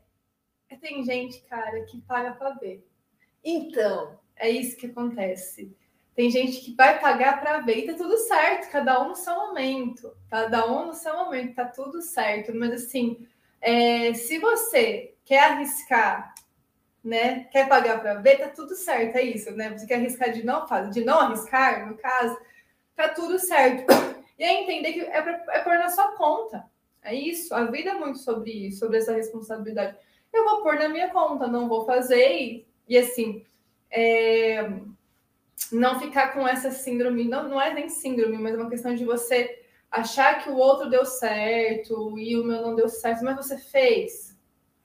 Tem 0.80 1.02
gente, 1.04 1.40
cara, 1.42 1.84
que 1.86 2.00
paga 2.02 2.32
pra 2.32 2.50
ver. 2.50 2.86
Então, 3.48 4.18
É 4.38 4.50
isso 4.50 4.76
que 4.76 4.86
acontece. 4.86 5.74
Tem 6.14 6.30
gente 6.30 6.60
que 6.60 6.74
vai 6.74 6.98
pagar 7.00 7.40
para 7.40 7.60
ver 7.60 7.78
e 7.78 7.86
tá 7.86 7.94
tudo 7.94 8.18
certo, 8.18 8.70
cada 8.70 9.02
um 9.02 9.08
no 9.10 9.14
seu 9.16 9.34
momento. 9.34 10.12
Cada 10.30 10.66
um 10.66 10.86
no 10.86 10.94
seu 10.94 11.14
momento, 11.14 11.54
tá 11.54 11.64
tudo 11.64 12.02
certo. 12.02 12.54
Mas 12.54 12.72
assim, 12.72 13.26
é, 13.60 14.12
se 14.14 14.38
você 14.38 15.14
quer 15.24 15.40
arriscar, 15.44 16.34
né? 17.04 17.44
Quer 17.52 17.68
pagar 17.68 18.00
para 18.00 18.14
ver, 18.14 18.38
tá 18.38 18.48
tudo 18.48 18.74
certo, 18.74 19.16
é 19.16 19.22
isso, 19.22 19.50
né? 19.52 19.70
Você 19.70 19.86
quer 19.86 19.94
arriscar 19.96 20.32
de 20.32 20.44
não 20.44 20.66
fazer, 20.66 20.90
de 20.90 21.04
não 21.04 21.20
arriscar, 21.20 21.88
no 21.88 21.96
caso, 21.96 22.36
tá 22.96 23.08
tudo 23.10 23.38
certo. 23.38 23.86
E 24.38 24.44
aí 24.44 24.64
entender 24.64 24.92
que 24.92 25.00
é, 25.00 25.22
pra, 25.22 25.44
é 25.54 25.60
pôr 25.60 25.78
na 25.78 25.88
sua 25.88 26.12
conta. 26.16 26.64
É 27.02 27.14
isso. 27.14 27.54
A 27.54 27.64
vida 27.64 27.90
é 27.90 27.94
muito 27.94 28.18
sobre 28.18 28.50
isso, 28.50 28.80
sobre 28.80 28.98
essa 28.98 29.14
responsabilidade. 29.14 29.96
Eu 30.32 30.44
vou 30.44 30.62
pôr 30.62 30.74
na 30.74 30.88
minha 30.88 31.08
conta, 31.10 31.46
não 31.46 31.68
vou 31.68 31.86
fazer 31.86 32.32
e, 32.38 32.66
e 32.88 32.96
assim 32.96 33.44
é, 33.90 34.70
não 35.72 35.98
ficar 35.98 36.32
com 36.32 36.46
essa 36.46 36.70
síndrome, 36.70 37.24
não, 37.24 37.48
não 37.48 37.60
é 37.60 37.72
nem 37.72 37.88
síndrome, 37.88 38.36
mas 38.38 38.54
é 38.54 38.58
uma 38.58 38.70
questão 38.70 38.94
de 38.94 39.04
você 39.04 39.62
achar 39.90 40.42
que 40.42 40.50
o 40.50 40.56
outro 40.56 40.90
deu 40.90 41.04
certo 41.04 42.18
e 42.18 42.36
o 42.36 42.44
meu 42.44 42.60
não 42.62 42.74
deu 42.74 42.88
certo, 42.88 43.24
mas 43.24 43.36
você 43.36 43.58
fez. 43.58 44.36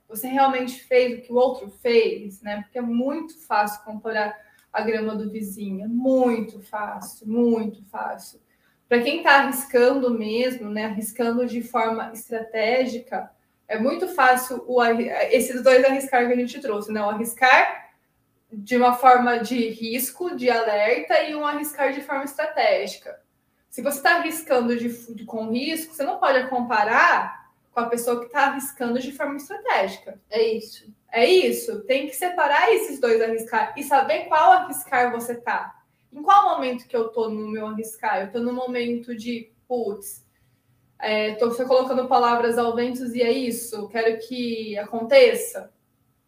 Você 0.08 0.28
realmente 0.28 0.82
fez 0.84 1.20
o 1.20 1.22
que 1.22 1.32
o 1.32 1.36
outro 1.36 1.70
fez, 1.70 2.42
né? 2.42 2.62
Porque 2.62 2.78
é 2.78 2.82
muito 2.82 3.38
fácil 3.46 3.84
comparar 3.84 4.38
a 4.72 4.82
grama 4.82 5.16
do 5.16 5.30
vizinho, 5.30 5.84
é 5.84 5.88
muito 5.88 6.62
fácil, 6.62 7.28
muito 7.28 7.84
fácil. 7.86 8.40
Para 8.88 9.02
quem 9.02 9.18
está 9.18 9.40
arriscando 9.40 10.10
mesmo, 10.14 10.70
né? 10.70 10.86
Arriscando 10.86 11.46
de 11.46 11.62
forma 11.62 12.12
estratégica, 12.14 13.32
é 13.68 13.80
muito 13.80 14.08
fácil 14.10 14.64
o, 14.68 14.84
esses 14.84 15.64
dois 15.64 15.84
arriscar 15.86 16.28
que 16.28 16.34
a 16.34 16.38
gente 16.38 16.60
trouxe, 16.60 16.92
né? 16.92 17.02
O 17.02 17.10
arriscar 17.10 17.81
de 18.52 18.76
uma 18.78 18.94
forma 18.94 19.40
de 19.40 19.70
risco, 19.70 20.36
de 20.36 20.50
alerta, 20.50 21.22
e 21.24 21.36
um 21.36 21.46
arriscar 21.46 21.94
de 21.94 22.02
forma 22.02 22.26
estratégica. 22.26 23.20
Se 23.70 23.82
você 23.82 23.98
está 23.98 24.18
arriscando 24.18 24.76
de, 24.78 24.90
de- 25.16 25.26
com 25.26 25.50
risco, 25.50 25.94
você 25.94 26.04
não 26.04 26.20
pode 26.20 26.48
comparar 26.50 27.50
com 27.72 27.80
a 27.80 27.86
pessoa 27.88 28.20
que 28.20 28.26
está 28.26 28.48
arriscando 28.48 29.00
de 29.00 29.12
forma 29.14 29.38
estratégica. 29.38 30.20
é 30.30 30.42
isso. 30.42 30.94
É 31.14 31.26
isso. 31.26 31.82
Tem 31.82 32.08
que 32.08 32.16
separar 32.16 32.72
esses 32.74 33.00
dois 33.00 33.22
arriscar 33.22 33.74
e 33.78 33.84
saber 33.84 34.26
qual 34.26 34.52
arriscar 34.54 35.12
você 35.12 35.36
tá. 35.36 35.76
Em 36.12 36.22
qual 36.22 36.50
momento 36.56 36.88
que 36.88 36.96
eu 36.96 37.10
tô 37.10 37.30
no 37.30 37.48
meu 37.50 37.68
arriscar? 37.68 38.22
Eu 38.24 38.32
tô 38.32 38.40
no 38.40 38.54
momento 38.54 39.16
de, 39.16 39.50
putz, 39.68 40.26
é, 41.00 41.34
tô 41.36 41.50
colocando 41.66 42.08
palavras 42.08 42.58
ao 42.58 42.76
vento 42.76 43.04
e 43.16 43.22
é 43.22 43.32
isso, 43.32 43.88
quero 43.90 44.20
que 44.20 44.78
aconteça. 44.78 45.72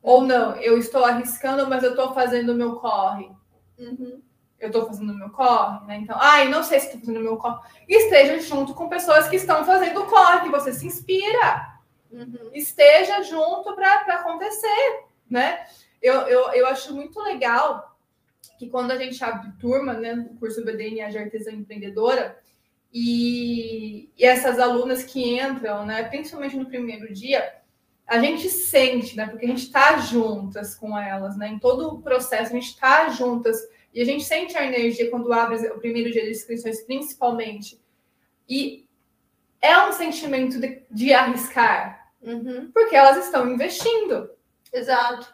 Ou 0.03 0.21
não, 0.21 0.55
eu 0.57 0.77
estou 0.77 1.03
arriscando, 1.03 1.67
mas 1.67 1.81
eu 1.81 1.91
estou 1.91 2.13
fazendo 2.13 2.51
o 2.51 2.55
meu 2.55 2.75
corre. 2.75 3.31
Uhum. 3.79 4.21
Eu 4.59 4.67
estou 4.67 4.85
fazendo 4.85 5.11
o 5.11 5.17
meu 5.17 5.29
corre, 5.29 5.87
né? 5.87 5.97
Então, 5.97 6.17
ai, 6.19 6.47
não 6.49 6.61
sei 6.61 6.79
se 6.79 6.87
estou 6.87 6.99
fazendo 6.99 7.19
o 7.19 7.23
meu 7.23 7.37
corre. 7.37 7.59
Esteja 7.87 8.37
junto 8.39 8.73
com 8.75 8.89
pessoas 8.89 9.27
que 9.29 9.37
estão 9.37 9.65
fazendo 9.65 10.01
o 10.01 10.05
corre, 10.05 10.41
que 10.41 10.49
você 10.49 10.71
se 10.73 10.85
inspira 10.85 11.73
Uhum. 12.13 12.51
esteja 12.53 13.23
junto 13.23 13.73
para 13.73 14.01
acontecer, 14.19 15.05
né? 15.27 15.65
Eu, 15.99 16.13
eu, 16.27 16.51
eu 16.51 16.67
acho 16.67 16.93
muito 16.93 17.19
legal 17.19 17.97
que 18.59 18.69
quando 18.69 18.91
a 18.91 18.97
gente 18.97 19.21
abre 19.23 19.51
turma, 19.53 19.93
né, 19.93 20.13
no 20.13 20.35
curso 20.35 20.63
BDNA 20.63 21.09
de 21.09 21.17
Artesã 21.17 21.51
Empreendedora, 21.51 22.37
e, 22.93 24.11
e 24.15 24.23
essas 24.23 24.59
alunas 24.59 25.03
que 25.03 25.39
entram, 25.39 25.85
né, 25.87 26.03
principalmente 26.03 26.55
no 26.55 26.67
primeiro 26.67 27.11
dia, 27.11 27.62
a 28.07 28.19
gente 28.19 28.49
sente, 28.49 29.15
né, 29.15 29.27
porque 29.27 29.45
a 29.45 29.47
gente 29.49 29.63
está 29.63 29.97
juntas 29.97 30.75
com 30.75 30.97
elas, 30.97 31.37
né, 31.37 31.47
em 31.49 31.59
todo 31.59 31.87
o 31.95 32.01
processo, 32.01 32.51
a 32.51 32.55
gente 32.55 32.69
está 32.69 33.09
juntas, 33.09 33.57
e 33.93 34.01
a 34.01 34.05
gente 34.05 34.23
sente 34.23 34.57
a 34.57 34.65
energia 34.65 35.09
quando 35.09 35.31
abre 35.31 35.55
o 35.67 35.79
primeiro 35.79 36.11
dia 36.11 36.23
de 36.23 36.31
inscrições, 36.31 36.81
principalmente. 36.81 37.79
E 38.49 38.85
é 39.61 39.77
um 39.85 39.91
sentimento 39.91 40.59
de, 40.59 40.83
de 40.89 41.13
arriscar, 41.13 42.01
Uhum. 42.21 42.71
porque 42.73 42.95
elas 42.95 43.25
estão 43.25 43.51
investindo. 43.51 44.29
Exato. 44.71 45.33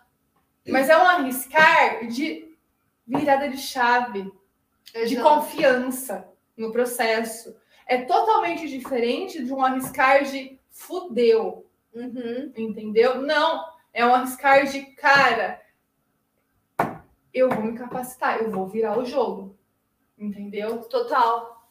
Mas 0.67 0.89
é 0.89 0.97
um 0.97 1.05
arriscar 1.05 2.07
de 2.07 2.55
virada 3.05 3.47
de 3.47 3.57
chave, 3.57 4.23
de 4.93 4.99
Exato. 5.15 5.21
confiança 5.23 6.27
no 6.57 6.71
processo. 6.71 7.55
É 7.87 8.01
totalmente 8.01 8.67
diferente 8.67 9.43
de 9.43 9.53
um 9.53 9.63
arriscar 9.63 10.23
de 10.23 10.59
fudeu, 10.69 11.68
Uhum. 11.93 12.51
entendeu? 12.55 13.21
Não, 13.21 13.65
é 13.93 14.05
um 14.05 14.13
arriscar 14.13 14.65
de 14.65 14.81
cara, 14.95 15.61
eu 17.33 17.49
vou 17.49 17.61
me 17.63 17.77
capacitar, 17.77 18.41
eu 18.41 18.51
vou 18.51 18.67
virar 18.67 18.97
o 18.97 19.05
jogo, 19.05 19.57
entendeu? 20.17 20.79
Total. 20.83 21.67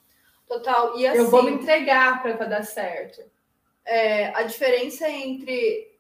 Total. 0.47 0.99
E 0.99 1.07
assim, 1.07 1.19
Eu 1.19 1.31
vou 1.31 1.43
me 1.43 1.51
entregar 1.53 2.23
para 2.23 2.33
dar 2.47 2.63
certo. 2.65 3.23
é, 3.85 4.29
a 4.35 4.43
diferença 4.43 5.09
entre 5.09 5.99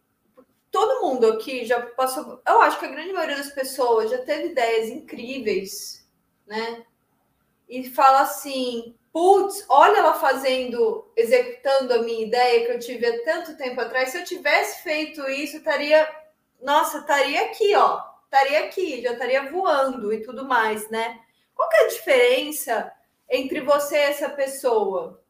todo 0.70 1.02
mundo 1.02 1.26
aqui 1.26 1.64
já 1.64 1.80
passou. 1.80 2.40
Eu 2.46 2.60
acho 2.62 2.78
que 2.78 2.86
a 2.86 2.90
grande 2.90 3.12
maioria 3.12 3.36
das 3.36 3.52
pessoas 3.52 4.10
já 4.10 4.18
teve 4.18 4.48
ideias 4.48 4.88
incríveis, 4.88 6.08
né? 6.46 6.84
E 7.68 7.88
fala 7.90 8.22
assim: 8.22 8.94
putz, 9.12 9.64
olha 9.68 9.98
ela 9.98 10.14
fazendo, 10.14 11.10
executando 11.16 11.94
a 11.94 12.02
minha 12.02 12.26
ideia 12.26 12.66
que 12.66 12.72
eu 12.72 12.78
tive 12.78 13.06
há 13.06 13.24
tanto 13.24 13.56
tempo 13.56 13.80
atrás. 13.80 14.10
Se 14.10 14.18
eu 14.18 14.24
tivesse 14.24 14.82
feito 14.82 15.28
isso, 15.28 15.58
estaria. 15.58 16.08
Nossa, 16.60 16.98
estaria 16.98 17.46
aqui, 17.46 17.74
ó. 17.74 18.02
Estaria 18.24 18.64
aqui, 18.64 19.02
já 19.02 19.12
estaria 19.12 19.50
voando 19.50 20.12
e 20.12 20.22
tudo 20.22 20.46
mais, 20.46 20.88
né? 20.90 21.20
Qual 21.54 21.68
que 21.68 21.76
é 21.76 21.84
a 21.84 21.88
diferença 21.88 22.92
entre 23.28 23.60
você 23.60 23.96
e 23.96 24.02
essa 24.02 24.28
pessoa? 24.28 25.22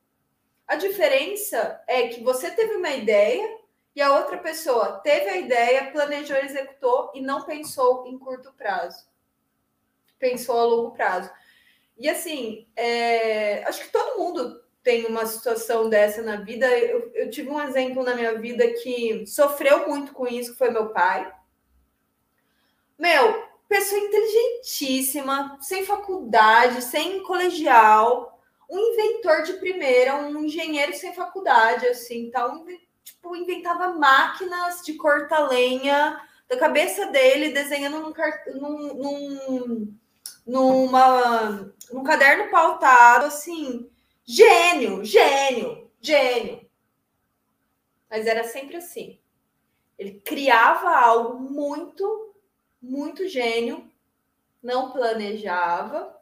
A 0.67 0.77
diferença 0.77 1.83
é 1.87 2.09
que 2.09 2.23
você 2.23 2.51
teve 2.51 2.75
uma 2.75 2.91
ideia 2.91 3.59
e 3.97 4.03
a 4.03 4.14
outra 4.14 4.37
pessoa 4.38 5.01
teve 5.01 5.31
a 5.31 5.37
ideia, 5.38 5.91
planejou, 5.91 6.37
executou 6.37 7.11
e 7.14 7.21
não 7.21 7.45
pensou 7.45 8.07
em 8.07 8.19
curto 8.19 8.53
prazo. 8.53 9.07
pensou 10.19 10.59
a 10.59 10.64
longo 10.64 10.91
prazo. 10.91 11.31
E 11.99 12.09
assim, 12.09 12.67
é, 12.77 13.65
acho 13.65 13.85
que 13.85 13.93
todo 13.93 14.19
mundo 14.19 14.63
tem 14.83 15.05
uma 15.07 15.27
situação 15.27 15.89
dessa 15.91 16.23
na 16.23 16.37
vida. 16.37 16.67
Eu, 16.79 17.11
eu, 17.13 17.31
tive 17.31 17.51
um 17.51 17.61
exemplo 17.61 18.05
na 18.05 18.15
minha 18.15 18.39
vida 18.39 18.67
que 18.71 19.27
sofreu 19.27 19.89
muito 19.89 20.13
com 20.13 20.27
isso, 20.27 20.53
que 20.53 20.59
foi 20.59 20.71
meu 20.71 20.91
pai. 20.91 21.31
Meu, 22.97 23.45
pessoa 23.69 24.01
inteligentíssima, 24.01 25.59
sem 25.61 25.85
faculdade, 25.85 26.83
sem 26.83 27.23
colegial, 27.23 28.41
um 28.71 28.79
inventor 28.79 29.43
de 29.43 29.55
primeira, 29.55 30.17
um 30.17 30.45
engenheiro 30.45 30.95
sem 30.95 31.13
faculdade, 31.15 31.87
assim, 31.87 32.31
tal, 32.31 32.65
tipo, 33.03 33.37
inventava 33.37 33.95
máquinas 33.95 34.83
de 34.85 34.95
cortar 34.95 35.49
lenha 35.49 36.21
da 36.49 36.57
cabeça 36.57 37.07
dele, 37.07 37.53
desenhando 37.53 38.01
num, 38.01 38.15
num, 38.55 38.95
num, 38.95 39.99
numa, 40.49 41.73
num 41.93 42.03
caderno 42.03 42.51
pautado, 42.51 43.27
assim, 43.27 43.89
Gênio, 44.31 45.03
gênio, 45.07 45.91
gênio. 46.03 46.69
Mas 48.11 48.27
era 48.27 48.45
sempre 48.45 48.77
assim. 48.77 49.19
Ele 49.99 50.21
criava 50.21 50.91
algo 50.91 51.41
muito, 51.41 52.35
muito 52.81 53.27
gênio, 53.27 53.91
não 54.63 54.93
planejava 54.93 56.15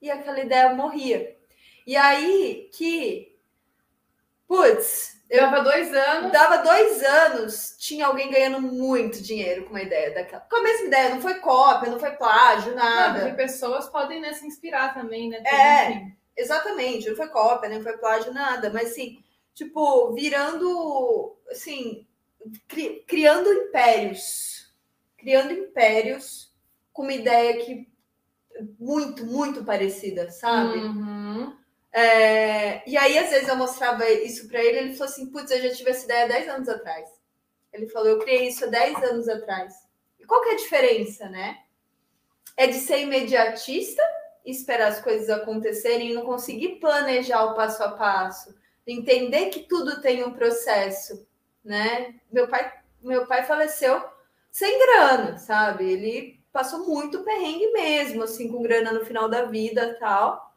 e 0.00 0.10
aquela 0.10 0.40
ideia 0.40 0.74
morria. 0.74 1.38
E 1.86 1.96
aí 1.96 2.68
que, 2.74 3.34
putz, 4.46 5.15
eu 5.28 5.40
dava 5.40 5.62
dois 5.62 5.92
anos. 5.92 6.32
Dava 6.32 6.56
dois 6.58 7.02
anos, 7.02 7.76
tinha 7.78 8.06
alguém 8.06 8.30
ganhando 8.30 8.60
muito 8.60 9.22
dinheiro 9.22 9.64
com 9.64 9.70
uma 9.70 9.82
ideia 9.82 10.14
daquela. 10.14 10.42
Com 10.42 10.56
a 10.56 10.62
mesma 10.62 10.86
ideia, 10.86 11.14
não 11.14 11.20
foi 11.20 11.34
cópia, 11.34 11.90
não 11.90 11.98
foi 11.98 12.12
plágio, 12.12 12.74
nada. 12.74 13.28
Não, 13.28 13.34
pessoas 13.34 13.88
podem 13.88 14.20
né, 14.20 14.32
se 14.32 14.46
inspirar 14.46 14.94
também, 14.94 15.28
né? 15.28 15.42
É. 15.44 16.16
Exatamente, 16.36 17.08
não 17.08 17.16
foi 17.16 17.28
cópia, 17.28 17.68
nem 17.68 17.82
foi 17.82 17.96
plágio, 17.96 18.32
nada, 18.32 18.70
mas 18.70 18.90
assim, 18.90 19.18
tipo, 19.54 20.12
virando, 20.12 21.34
assim, 21.50 22.06
cri, 22.68 23.02
criando 23.08 23.50
impérios, 23.50 24.70
criando 25.16 25.52
impérios 25.52 26.52
com 26.92 27.02
uma 27.02 27.14
ideia 27.14 27.64
que 27.64 27.88
muito, 28.78 29.24
muito 29.24 29.64
parecida, 29.64 30.30
sabe? 30.30 30.78
Uhum. 30.78 31.56
É, 31.98 32.86
e 32.86 32.94
aí, 32.94 33.16
às 33.16 33.30
vezes, 33.30 33.48
eu 33.48 33.56
mostrava 33.56 34.06
isso 34.10 34.46
para 34.48 34.62
ele, 34.62 34.78
ele 34.80 34.92
falou 34.92 35.10
assim, 35.10 35.30
putz, 35.30 35.50
eu 35.50 35.62
já 35.62 35.74
tive 35.74 35.88
essa 35.88 36.04
ideia 36.04 36.28
10 36.28 36.48
anos 36.50 36.68
atrás. 36.68 37.08
Ele 37.72 37.86
falou, 37.86 38.08
eu 38.08 38.18
criei 38.18 38.48
isso 38.48 38.66
há 38.66 38.68
10 38.68 39.02
anos 39.02 39.28
atrás. 39.30 39.74
E 40.20 40.26
qual 40.26 40.42
que 40.42 40.50
é 40.50 40.52
a 40.52 40.56
diferença, 40.56 41.26
né? 41.30 41.58
É 42.54 42.66
de 42.66 42.74
ser 42.74 43.00
imediatista 43.00 44.02
esperar 44.44 44.88
as 44.88 45.00
coisas 45.00 45.30
acontecerem 45.30 46.10
e 46.10 46.14
não 46.14 46.26
conseguir 46.26 46.76
planejar 46.80 47.44
o 47.46 47.54
passo 47.54 47.82
a 47.82 47.92
passo, 47.92 48.54
entender 48.86 49.46
que 49.46 49.60
tudo 49.60 50.02
tem 50.02 50.22
um 50.22 50.34
processo, 50.34 51.26
né? 51.64 52.14
Meu 52.30 52.46
pai, 52.46 52.72
meu 53.00 53.26
pai 53.26 53.42
faleceu 53.44 54.04
sem 54.50 54.78
grana, 54.78 55.38
sabe? 55.38 55.90
Ele 55.90 56.40
passou 56.52 56.86
muito 56.86 57.24
perrengue 57.24 57.72
mesmo, 57.72 58.22
assim, 58.22 58.48
com 58.48 58.62
grana 58.62 58.92
no 58.92 59.04
final 59.04 59.30
da 59.30 59.46
vida, 59.46 59.96
tal. 59.98 60.54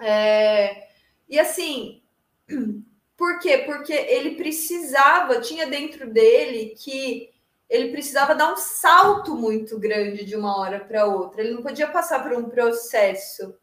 É... 0.00 0.88
E 1.28 1.38
assim, 1.38 2.02
por 3.16 3.38
quê? 3.38 3.58
Porque 3.58 3.92
ele 3.92 4.36
precisava, 4.36 5.40
tinha 5.40 5.66
dentro 5.66 6.10
dele 6.10 6.74
que 6.78 7.30
ele 7.70 7.92
precisava 7.92 8.34
dar 8.34 8.52
um 8.52 8.56
salto 8.56 9.36
muito 9.36 9.78
grande 9.78 10.24
de 10.24 10.34
uma 10.34 10.58
hora 10.58 10.80
para 10.80 11.06
outra. 11.06 11.40
Ele 11.40 11.54
não 11.54 11.62
podia 11.62 11.86
passar 11.86 12.20
por 12.20 12.32
um 12.32 12.50
processo, 12.50 13.54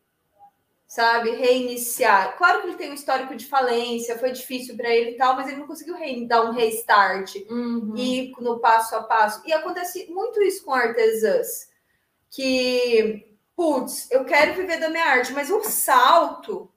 sabe? 0.88 1.32
Reiniciar. 1.32 2.38
Claro 2.38 2.62
que 2.62 2.68
ele 2.68 2.78
tem 2.78 2.90
um 2.90 2.94
histórico 2.94 3.36
de 3.36 3.46
falência, 3.46 4.18
foi 4.18 4.32
difícil 4.32 4.78
para 4.78 4.90
ele 4.90 5.12
e 5.12 5.18
tal, 5.18 5.36
mas 5.36 5.50
ele 5.50 5.58
não 5.58 5.68
conseguiu 5.68 5.98
dar 6.26 6.46
um 6.46 6.54
restart 6.54 7.36
uhum. 7.50 7.94
e 7.98 8.32
no 8.40 8.60
passo 8.60 8.96
a 8.96 9.04
passo. 9.04 9.42
E 9.46 9.52
acontece 9.52 10.08
muito 10.10 10.42
isso 10.42 10.64
com 10.64 10.74
artesãs, 10.74 11.68
que, 12.32 13.27
putz, 13.58 14.08
eu 14.12 14.24
quero 14.24 14.54
viver 14.54 14.80
da 14.80 14.88
minha 14.88 15.04
arte, 15.04 15.34
mas 15.34 15.50
o 15.50 15.64
salto, 15.64 16.72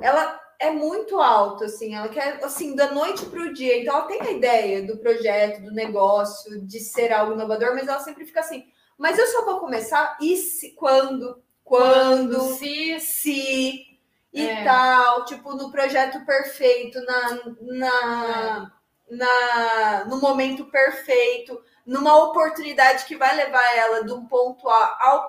ela 0.00 0.40
é 0.58 0.70
muito 0.70 1.20
alto, 1.20 1.64
assim, 1.64 1.94
ela 1.94 2.08
quer, 2.08 2.42
assim, 2.42 2.74
da 2.74 2.90
noite 2.90 3.26
para 3.26 3.40
o 3.40 3.52
dia. 3.52 3.78
Então, 3.78 3.94
ela 3.94 4.06
tem 4.06 4.22
a 4.22 4.30
ideia 4.30 4.82
do 4.82 4.96
projeto, 4.96 5.62
do 5.62 5.70
negócio, 5.70 6.66
de 6.66 6.80
ser 6.80 7.12
algo 7.12 7.34
inovador, 7.34 7.74
mas 7.74 7.86
ela 7.86 8.00
sempre 8.00 8.24
fica 8.24 8.40
assim, 8.40 8.64
mas 8.96 9.18
eu 9.18 9.26
só 9.26 9.44
vou 9.44 9.60
começar 9.60 10.16
e 10.22 10.38
se, 10.38 10.70
quando, 10.70 11.42
quando, 11.62 12.38
quando 12.38 12.54
se, 12.54 12.98
se 12.98 13.94
e 14.32 14.46
é. 14.48 14.64
tal, 14.64 15.26
tipo, 15.26 15.54
no 15.54 15.70
projeto 15.70 16.24
perfeito, 16.24 16.98
na, 17.04 17.40
na, 17.60 18.72
é. 19.10 19.14
na, 19.14 20.04
no 20.06 20.18
momento 20.18 20.64
perfeito, 20.70 21.60
numa 21.86 22.16
oportunidade 22.24 23.04
que 23.04 23.16
vai 23.16 23.36
levar 23.36 23.76
ela 23.76 24.04
do 24.04 24.22
ponto 24.26 24.68
A 24.68 24.98
ao 25.00 25.28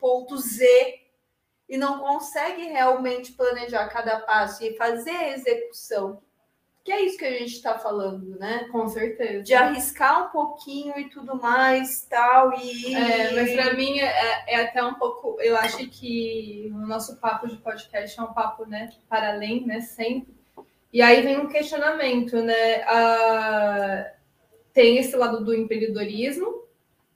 ponto 0.00 0.36
Z, 0.38 1.00
e 1.68 1.76
não 1.78 1.98
consegue 1.98 2.64
realmente 2.64 3.32
planejar 3.32 3.88
cada 3.88 4.20
passo 4.20 4.62
e 4.62 4.76
fazer 4.76 5.10
a 5.10 5.30
execução. 5.30 6.22
Que 6.84 6.92
é 6.92 7.00
isso 7.00 7.16
que 7.16 7.24
a 7.24 7.30
gente 7.30 7.54
está 7.54 7.78
falando, 7.78 8.38
né? 8.38 8.68
Com 8.70 8.86
certeza. 8.86 9.42
De 9.42 9.54
arriscar 9.54 10.26
um 10.26 10.28
pouquinho 10.28 10.98
e 10.98 11.08
tudo 11.08 11.34
mais, 11.40 12.04
tal, 12.10 12.52
e... 12.58 12.94
É, 12.94 13.32
mas 13.32 13.54
para 13.54 13.72
mim 13.72 13.98
é, 13.98 14.44
é, 14.46 14.56
até 14.60 14.84
um 14.84 14.92
pouco... 14.92 15.40
Eu 15.40 15.56
acho 15.56 15.88
que 15.88 16.70
o 16.74 16.86
nosso 16.86 17.16
papo 17.16 17.48
de 17.48 17.56
podcast 17.56 18.20
é 18.20 18.22
um 18.22 18.34
papo, 18.34 18.66
né, 18.66 18.90
para 19.08 19.30
além, 19.30 19.64
né, 19.64 19.80
sempre. 19.80 20.36
E 20.92 21.00
aí 21.00 21.22
vem 21.22 21.40
um 21.40 21.48
questionamento, 21.48 22.42
né? 22.42 22.82
Ah, 22.82 24.12
tem 24.74 24.98
esse 24.98 25.16
lado 25.16 25.42
do 25.42 25.54
empreendedorismo, 25.54 26.64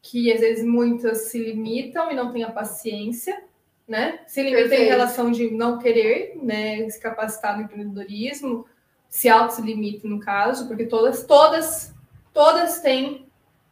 que 0.01 0.33
às 0.33 0.41
vezes 0.41 0.65
muitas 0.65 1.27
se 1.27 1.39
limitam 1.39 2.11
e 2.11 2.15
não 2.15 2.33
têm 2.33 2.45
a 2.45 2.51
paciência 2.51 3.47
né? 3.89 4.21
Se 4.27 4.43
limita 4.43 4.69
Perfeito. 4.69 4.83
em 4.83 4.87
relação 4.87 5.33
de 5.33 5.51
não 5.51 5.79
querer, 5.79 6.37
né, 6.37 6.89
se 6.91 7.01
capacitar 7.01 7.57
no 7.57 7.65
empreendedorismo, 7.65 8.67
se 9.09 9.31
auto-limita 9.31 10.07
no 10.07 10.21
caso, 10.21 10.69
porque 10.69 10.85
todas, 10.85 11.25
todas, 11.25 11.95
todas 12.35 12.81
têm 12.81 13.27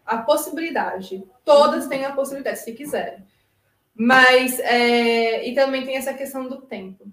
a 0.06 0.16
possibilidade. 0.18 1.22
Todas 1.44 1.86
têm 1.86 2.06
a 2.06 2.12
possibilidade, 2.12 2.60
se 2.60 2.72
quiserem. 2.72 3.22
Mas, 3.94 4.58
é, 4.60 5.46
e 5.46 5.54
também 5.54 5.84
tem 5.84 5.96
essa 5.96 6.14
questão 6.14 6.48
do 6.48 6.62
tempo. 6.62 7.06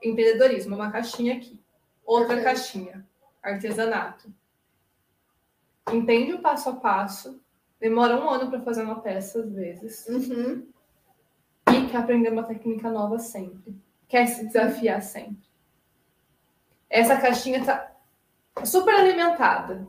Empreendedorismo, 0.00 0.76
uma 0.76 0.92
caixinha 0.92 1.34
aqui. 1.34 1.58
Outra 2.04 2.36
Perfeito. 2.36 2.44
caixinha, 2.44 3.06
artesanato. 3.42 4.32
Entende 5.92 6.32
o 6.32 6.40
passo 6.40 6.70
a 6.70 6.74
passo. 6.74 7.40
Demora 7.78 8.16
um 8.16 8.28
ano 8.28 8.50
para 8.50 8.60
fazer 8.60 8.82
uma 8.82 9.00
peça, 9.00 9.40
às 9.40 9.52
vezes. 9.52 10.06
Uhum 10.06 10.66
e 11.72 11.86
quer 11.86 11.98
aprender 11.98 12.30
uma 12.30 12.42
técnica 12.42 12.90
nova 12.90 13.18
sempre. 13.18 13.74
Quer 14.08 14.26
se 14.26 14.46
desafiar 14.46 15.02
sempre. 15.02 15.48
Essa 16.88 17.16
caixinha 17.16 17.60
está 17.60 17.92
super 18.64 18.94
alimentada. 18.94 19.86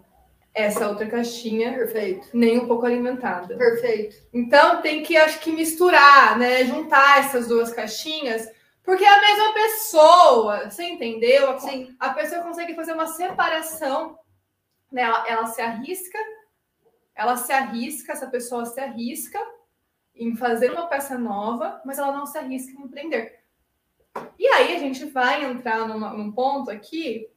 Essa 0.53 0.89
outra 0.89 1.07
caixinha, 1.07 1.73
perfeito, 1.73 2.27
nem 2.33 2.59
um 2.59 2.67
pouco 2.67 2.85
alimentada. 2.85 3.55
Perfeito. 3.55 4.17
Então 4.33 4.81
tem 4.81 5.01
que 5.01 5.15
acho 5.15 5.39
que 5.39 5.51
misturar, 5.51 6.37
né, 6.37 6.65
juntar 6.65 7.19
essas 7.19 7.47
duas 7.47 7.71
caixinhas, 7.71 8.49
porque 8.83 9.03
é 9.03 9.09
a 9.09 9.21
mesma 9.21 9.53
pessoa, 9.53 10.69
você 10.69 10.83
entendeu? 10.83 11.57
Sim. 11.59 11.95
A 11.97 12.09
pessoa 12.09 12.41
consegue 12.41 12.75
fazer 12.75 12.91
uma 12.91 13.07
separação, 13.07 14.19
né? 14.91 15.03
Ela, 15.03 15.27
ela 15.27 15.47
se 15.47 15.61
arrisca, 15.61 16.17
ela 17.15 17.37
se 17.37 17.51
arrisca, 17.51 18.11
essa 18.11 18.27
pessoa 18.27 18.65
se 18.65 18.79
arrisca 18.79 19.39
em 20.15 20.35
fazer 20.35 20.71
uma 20.71 20.87
peça 20.87 21.17
nova, 21.17 21.81
mas 21.85 21.97
ela 21.97 22.11
não 22.11 22.25
se 22.25 22.37
arrisca 22.37 22.71
em 22.71 22.83
empreender. 22.83 23.41
E 24.37 24.47
aí 24.47 24.75
a 24.75 24.79
gente 24.79 25.05
vai 25.05 25.45
entrar 25.45 25.87
numa, 25.87 26.11
num 26.13 26.31
ponto 26.31 26.69
aqui 26.69 27.29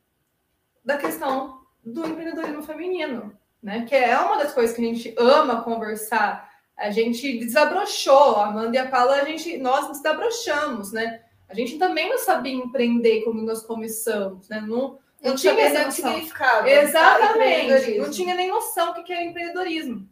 da 0.84 0.96
questão 0.98 1.62
do 1.84 2.06
empreendedorismo 2.06 2.62
feminino, 2.62 3.36
né? 3.62 3.84
Que 3.84 3.94
é 3.94 4.18
uma 4.18 4.38
das 4.38 4.52
coisas 4.52 4.74
que 4.74 4.82
a 4.82 4.84
gente 4.84 5.14
ama 5.18 5.62
conversar. 5.62 6.52
A 6.76 6.90
gente 6.90 7.38
desabrochou, 7.38 8.36
a 8.36 8.48
Amanda 8.48 8.76
e 8.76 8.78
a 8.78 8.88
Paula, 8.88 9.14
a 9.14 9.24
gente, 9.24 9.56
nós 9.58 9.88
desabrochamos, 9.88 10.92
né? 10.92 11.22
A 11.48 11.54
gente 11.54 11.78
também 11.78 12.08
não 12.08 12.18
sabia 12.18 12.52
empreender 12.52 13.22
como 13.22 13.40
nós 13.42 13.62
começamos, 13.62 14.48
né? 14.48 14.60
Não, 14.60 14.98
não, 15.24 15.30
não 15.30 15.36
tinha 15.36 15.54
esse 15.54 16.02
significado. 16.02 16.68
Exatamente. 16.68 17.98
Não 17.98 18.10
tinha 18.10 18.34
nem 18.34 18.48
noção 18.48 18.92
do 18.92 19.02
que 19.02 19.12
era 19.12 19.24
empreendedorismo. 19.24 20.06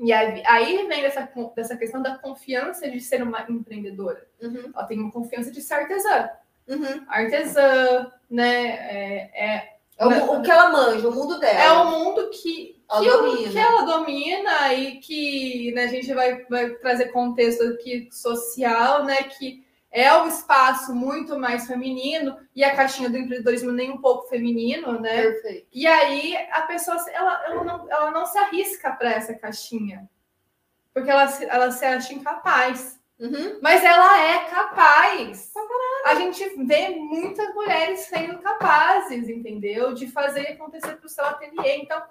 E 0.00 0.12
aí, 0.12 0.42
aí 0.46 0.88
vem 0.88 1.02
dessa, 1.02 1.30
dessa 1.54 1.76
questão 1.76 2.02
da 2.02 2.18
confiança 2.18 2.90
de 2.90 3.00
ser 3.00 3.22
uma 3.22 3.46
empreendedora. 3.48 4.26
Uhum. 4.42 4.72
Ela 4.74 4.84
tem 4.84 4.98
uma 4.98 5.12
confiança 5.12 5.52
de 5.52 5.62
ser 5.62 5.74
artesã. 5.74 6.30
Uhum. 6.66 7.04
Artesã, 7.06 8.10
né? 8.28 8.66
É, 8.66 9.30
é, 9.34 9.76
é 9.98 10.06
o, 10.06 10.38
o, 10.38 10.42
que 10.42 10.50
ela 10.50 10.70
manja, 10.70 11.08
o 11.08 11.14
mundo 11.14 11.38
dela. 11.38 11.62
É 11.62 11.72
o 11.72 11.90
mundo 11.90 12.30
que 12.30 12.82
Ela 12.90 13.02
que, 13.02 13.10
domina. 13.10 13.52
que 13.52 13.58
ela 13.58 13.82
domina 13.82 14.74
e 14.74 14.96
que 14.96 15.72
né, 15.72 15.84
a 15.84 15.88
gente 15.88 16.12
vai, 16.14 16.44
vai 16.46 16.70
trazer 16.70 17.12
contexto 17.12 17.62
aqui 17.64 18.08
social, 18.10 19.04
né? 19.04 19.16
Que 19.24 19.62
é 19.90 20.12
um 20.16 20.28
espaço 20.28 20.94
muito 20.94 21.38
mais 21.38 21.66
feminino 21.66 22.38
e 22.54 22.62
a 22.62 22.74
caixinha 22.74 23.10
do 23.10 23.16
empreendedorismo 23.18 23.72
nem 23.72 23.90
um 23.90 24.00
pouco 24.00 24.28
feminino, 24.28 25.00
né? 25.00 25.22
Perfeito. 25.22 25.66
E 25.72 25.86
aí 25.86 26.36
a 26.52 26.62
pessoa 26.62 26.96
ela, 27.12 27.44
ela, 27.46 27.64
não, 27.64 27.90
ela 27.90 28.10
não 28.10 28.26
se 28.26 28.38
arrisca 28.38 28.92
para 28.92 29.10
essa 29.12 29.34
caixinha. 29.34 30.08
Porque 30.94 31.10
ela, 31.10 31.26
se- 31.28 31.44
ela 31.44 31.70
se 31.70 31.84
acha 31.84 32.12
incapaz. 32.14 33.00
Uhum. 33.18 33.58
Mas 33.60 33.84
ela 33.84 34.18
é 34.28 34.44
capaz. 34.48 35.52
A 36.06 36.14
gente 36.14 36.42
vê 36.64 36.88
muitas 36.90 37.52
mulheres 37.54 38.00
sendo 38.00 38.38
capazes, 38.38 39.28
entendeu? 39.28 39.92
De 39.92 40.06
fazer 40.10 40.46
acontecer 40.48 40.96
para 40.96 41.06
o 41.06 41.08
seu 41.08 41.24
ateliê. 41.26 41.76
Então, 41.76 42.02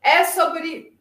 é 0.00 0.24
sobre 0.24 0.96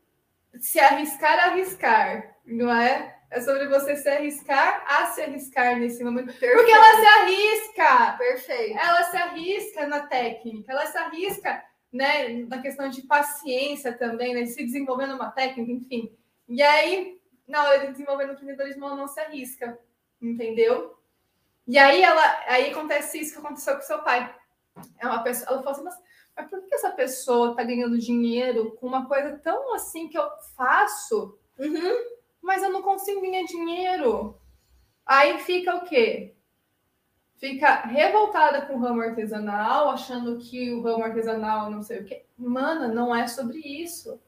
se 0.60 0.80
arriscar 0.80 1.38
arriscar, 1.50 2.36
não 2.46 2.74
é? 2.74 3.17
É 3.30 3.42
sobre 3.42 3.68
você 3.68 3.96
se 3.96 4.08
arriscar 4.08 4.86
a 4.88 5.08
se 5.08 5.22
arriscar 5.22 5.78
nesse 5.78 6.04
momento. 6.04 6.28
Perfeito. 6.28 6.56
Porque 6.56 6.72
ela 6.72 7.00
se 7.00 7.06
arrisca! 7.06 8.18
Perfeito. 8.18 8.78
ela 8.80 9.04
se 9.04 9.18
arrisca 9.18 9.88
na 9.88 10.00
técnica, 10.08 10.72
ela 10.72 10.86
se 10.86 10.98
arrisca 10.98 11.64
né, 11.92 12.30
na 12.48 12.62
questão 12.62 12.90
de 12.90 13.02
paciência 13.02 13.92
também, 13.98 14.34
né, 14.34 14.46
se 14.46 14.64
desenvolvendo 14.64 15.16
uma 15.16 15.32
técnica, 15.32 15.72
enfim. 15.72 16.16
E 16.48 16.62
aí, 16.62 17.20
na 17.48 17.64
hora 17.64 17.80
de 17.80 17.92
desenvolver 17.92 18.26
no 18.28 18.34
empreendedorismo, 18.34 18.86
ela 18.86 18.96
não 18.96 19.08
se 19.08 19.20
arrisca, 19.20 19.78
entendeu? 20.22 20.98
E 21.68 21.78
aí 21.78 22.02
ela, 22.02 22.24
aí 22.48 22.72
acontece 22.72 23.20
isso 23.20 23.34
que 23.34 23.40
aconteceu 23.40 23.76
com 23.76 23.82
seu 23.82 24.02
pai. 24.04 24.34
É 25.00 25.06
uma 25.06 25.22
pessoa, 25.22 25.52
ela 25.52 25.64
falou 25.64 25.72
assim, 25.72 25.84
mas, 25.84 25.96
mas 26.36 26.50
por 26.50 26.62
que 26.66 26.76
essa 26.76 26.92
pessoa 26.92 27.52
está 27.52 27.64
ganhando 27.64 27.98
dinheiro 27.98 28.78
com 28.80 28.88
uma 28.88 29.06
coisa 29.06 29.38
tão 29.40 29.74
assim 29.74 30.08
que 30.08 30.18
eu 30.18 30.30
faço, 30.56 31.38
Uhum. 31.60 32.17
Mas 32.48 32.64
eu 32.64 32.72
não 32.72 32.82
consigo 32.82 33.22
ganhar 33.22 33.46
dinheiro? 33.46 34.40
Aí 35.06 35.38
fica 35.40 35.76
o 35.76 35.84
quê? 35.84 36.34
fica 37.38 37.82
revoltada 37.82 38.64
com 38.64 38.74
o 38.74 38.80
ramo 38.80 39.02
artesanal, 39.02 39.90
achando 39.90 40.38
que 40.38 40.74
o 40.74 40.82
ramo 40.82 41.04
artesanal 41.04 41.70
não 41.70 41.82
sei 41.82 42.00
o 42.00 42.06
quê. 42.06 42.26
Mana, 42.38 42.88
não 42.88 43.16
é 43.16 43.28
sobre 43.28 43.60
isso. 43.60 44.20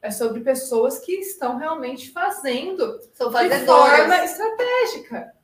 É 0.00 0.10
sobre 0.10 0.40
pessoas 0.40 0.98
que 0.98 1.12
estão 1.12 1.56
realmente 1.56 2.10
fazendo 2.10 3.00
São 3.14 3.30
de 3.30 3.66
forma 3.66 4.24
estratégica. 4.24 5.34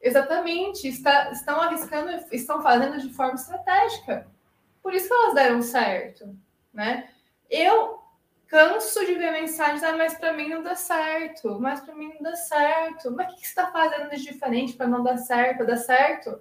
Exatamente. 0.00 0.88
Está, 0.88 1.30
estão 1.30 1.60
arriscando, 1.60 2.10
estão 2.32 2.62
fazendo 2.62 2.98
de 2.98 3.12
forma 3.12 3.34
estratégica. 3.34 4.26
Por 4.82 4.94
isso 4.94 5.08
que 5.08 5.14
elas 5.14 5.34
deram 5.34 5.62
certo, 5.62 6.34
né? 6.72 7.10
Eu 7.50 8.00
canso 8.48 9.04
de 9.04 9.14
ver 9.14 9.32
mensagens, 9.32 9.82
ah, 9.82 9.96
mas 9.96 10.14
para 10.14 10.32
mim 10.32 10.48
não 10.48 10.62
dá 10.62 10.74
certo, 10.74 11.58
mas 11.60 11.80
para 11.80 11.94
mim 11.94 12.12
não 12.14 12.22
dá 12.22 12.36
certo. 12.36 13.10
Mas 13.10 13.26
o 13.26 13.28
que, 13.30 13.40
que 13.40 13.48
você 13.48 13.48
está 13.48 13.70
fazendo 13.70 14.10
de 14.10 14.22
diferente 14.22 14.74
para 14.74 14.86
não 14.86 15.02
dar 15.02 15.16
certo, 15.18 15.58
para 15.58 15.66
dar 15.66 15.76
certo? 15.76 16.30
Não 16.30 16.38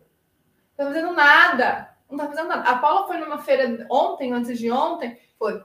tá 0.77 0.85
fazendo 0.85 1.13
nada. 1.13 1.95
Não 2.09 2.17
tá 2.17 2.27
fazendo 2.27 2.47
nada. 2.47 2.69
A 2.69 2.77
Paula 2.77 3.07
foi 3.07 3.17
numa 3.17 3.39
feira 3.39 3.87
ontem, 3.89 4.31
antes 4.31 4.59
de 4.59 4.69
ontem, 4.69 5.19
Foi. 5.37 5.63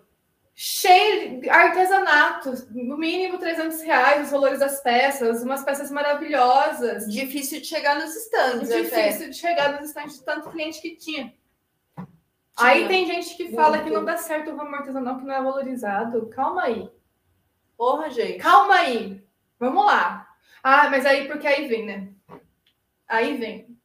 cheio 0.54 1.40
de 1.40 1.50
artesanatos, 1.50 2.68
no 2.70 2.96
mínimo 2.96 3.38
300 3.38 3.80
reais 3.82 4.24
os 4.24 4.30
valores 4.30 4.60
das 4.60 4.80
peças, 4.82 5.42
umas 5.42 5.62
peças 5.62 5.90
maravilhosas. 5.90 7.06
Difícil 7.06 7.60
de 7.60 7.66
chegar 7.66 7.98
nos 7.98 8.14
estandes. 8.16 8.70
até. 8.70 8.82
Difícil 8.82 9.30
de 9.30 9.36
chegar 9.36 9.72
nos 9.72 9.88
estantes 9.88 10.18
de 10.18 10.24
tanto 10.24 10.50
cliente 10.50 10.80
que 10.80 10.96
tinha. 10.96 11.34
Aí 12.60 12.88
tem 12.88 13.06
gente 13.06 13.36
que 13.36 13.52
fala 13.52 13.76
Muito. 13.76 13.84
que 13.84 13.90
não 13.90 14.04
dá 14.04 14.16
certo 14.16 14.50
o 14.50 14.56
ramo 14.56 14.76
artesanal, 14.76 15.18
que 15.18 15.24
não 15.24 15.34
é 15.34 15.42
valorizado. 15.42 16.26
Calma 16.28 16.64
aí. 16.64 16.90
Porra, 17.76 18.10
gente. 18.10 18.38
Calma 18.38 18.74
aí. 18.74 19.24
Vamos 19.58 19.84
lá. 19.84 20.28
Ah, 20.62 20.90
mas 20.90 21.06
aí, 21.06 21.26
porque 21.26 21.46
aí 21.46 21.66
vem, 21.66 21.86
né? 21.86 22.08
Aí 23.08 23.36
vem 23.36 23.76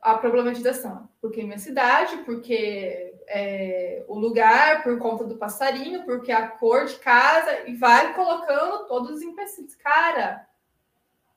a 0.00 0.14
problematização. 0.14 1.08
Porque 1.20 1.42
minha 1.42 1.58
cidade, 1.58 2.18
porque 2.18 3.14
é, 3.26 4.04
o 4.06 4.18
lugar, 4.18 4.82
por 4.82 4.98
conta 4.98 5.24
do 5.24 5.36
passarinho, 5.36 6.04
porque 6.04 6.30
a 6.30 6.48
cor 6.48 6.86
de 6.86 6.96
casa, 6.96 7.68
e 7.68 7.74
vai 7.74 8.14
colocando 8.14 8.86
todos 8.86 9.10
os 9.10 9.22
empecilhos. 9.22 9.74
Cara, 9.76 10.46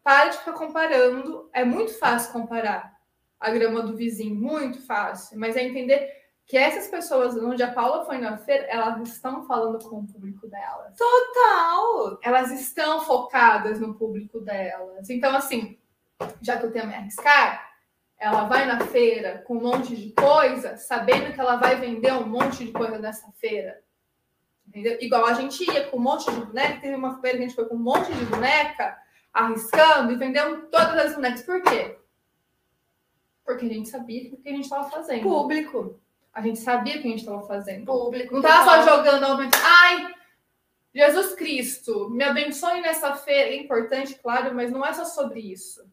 para 0.04 0.30
de 0.30 0.38
ficar 0.38 0.54
comparando. 0.54 1.50
É 1.54 1.64
muito 1.64 1.98
fácil 1.98 2.32
comparar 2.32 2.98
a 3.40 3.50
grama 3.50 3.82
do 3.82 3.96
vizinho, 3.96 4.36
muito 4.36 4.82
fácil. 4.86 5.40
Mas 5.40 5.56
é 5.56 5.64
entender 5.64 6.21
que 6.52 6.58
essas 6.58 6.90
pessoas, 6.90 7.38
onde 7.38 7.64
a 7.64 7.72
Paula 7.72 8.04
foi 8.04 8.18
na 8.18 8.38
feira, 8.38 8.66
elas 8.66 9.08
estão 9.08 9.46
falando 9.46 9.80
com 9.88 10.00
o 10.00 10.06
público 10.06 10.50
delas 10.50 10.98
Total. 10.98 12.20
elas 12.22 12.52
estão 12.52 13.00
focadas 13.00 13.80
no 13.80 13.94
público 13.94 14.42
delas. 14.42 15.10
Então, 15.10 15.34
assim, 15.34 15.80
já 16.42 16.58
que 16.58 16.66
eu 16.66 16.72
tenho 16.74 16.84
a 16.84 16.88
me 16.90 16.94
arriscar, 16.94 17.72
ela 18.18 18.50
vai 18.50 18.66
na 18.66 18.82
feira 18.82 19.42
com 19.48 19.56
um 19.56 19.62
monte 19.62 19.96
de 19.96 20.12
coisa, 20.12 20.76
sabendo 20.76 21.34
que 21.34 21.40
ela 21.40 21.56
vai 21.56 21.78
vender 21.78 22.12
um 22.12 22.28
monte 22.28 22.66
de 22.66 22.74
coisa 22.74 23.00
nessa 23.00 23.32
feira. 23.40 23.82
Entendeu? 24.68 24.98
Igual 25.00 25.28
a 25.28 25.34
gente 25.36 25.64
ia 25.64 25.88
com 25.88 25.96
um 25.96 26.02
monte 26.02 26.30
de 26.30 26.38
boneca, 26.38 26.82
teve 26.82 26.96
uma 26.96 27.22
feira 27.22 27.38
que 27.38 27.44
a 27.46 27.48
gente 27.48 27.56
foi 27.56 27.70
com 27.70 27.76
um 27.76 27.80
monte 27.80 28.14
de 28.14 28.26
boneca, 28.26 28.98
arriscando 29.32 30.12
e 30.12 30.18
vendendo 30.18 30.64
todas 30.64 30.98
as 30.98 31.16
bonecas. 31.16 31.44
Por 31.44 31.62
quê? 31.62 31.98
Porque 33.46 33.68
a 33.68 33.70
gente 33.70 33.88
sabia 33.88 34.34
o 34.34 34.36
que 34.36 34.50
a 34.50 34.52
gente 34.52 34.66
estava 34.66 34.90
fazendo. 34.90 35.24
Público. 35.24 36.02
A 36.34 36.42
gente 36.42 36.60
sabia 36.60 36.98
o 36.98 37.02
que 37.02 37.08
a 37.08 37.12
gente 37.12 37.20
estava 37.20 37.46
fazendo. 37.46 37.86
Público. 37.86 38.36
Não 38.36 38.42
tava 38.42 38.84
só 38.84 38.98
jogando 38.98 39.24
aumento. 39.24 39.58
Ai, 39.62 40.14
Jesus 40.94 41.36
Cristo, 41.36 42.10
me 42.10 42.24
abençoe 42.24 42.82
nessa 42.82 43.16
feira. 43.16 43.50
É 43.50 43.58
importante, 43.58 44.16
claro, 44.16 44.56
mas 44.56 44.72
não 44.72 44.86
é 44.86 44.94
só 44.94 45.04
sobre 45.04 45.40
isso. 45.40 45.86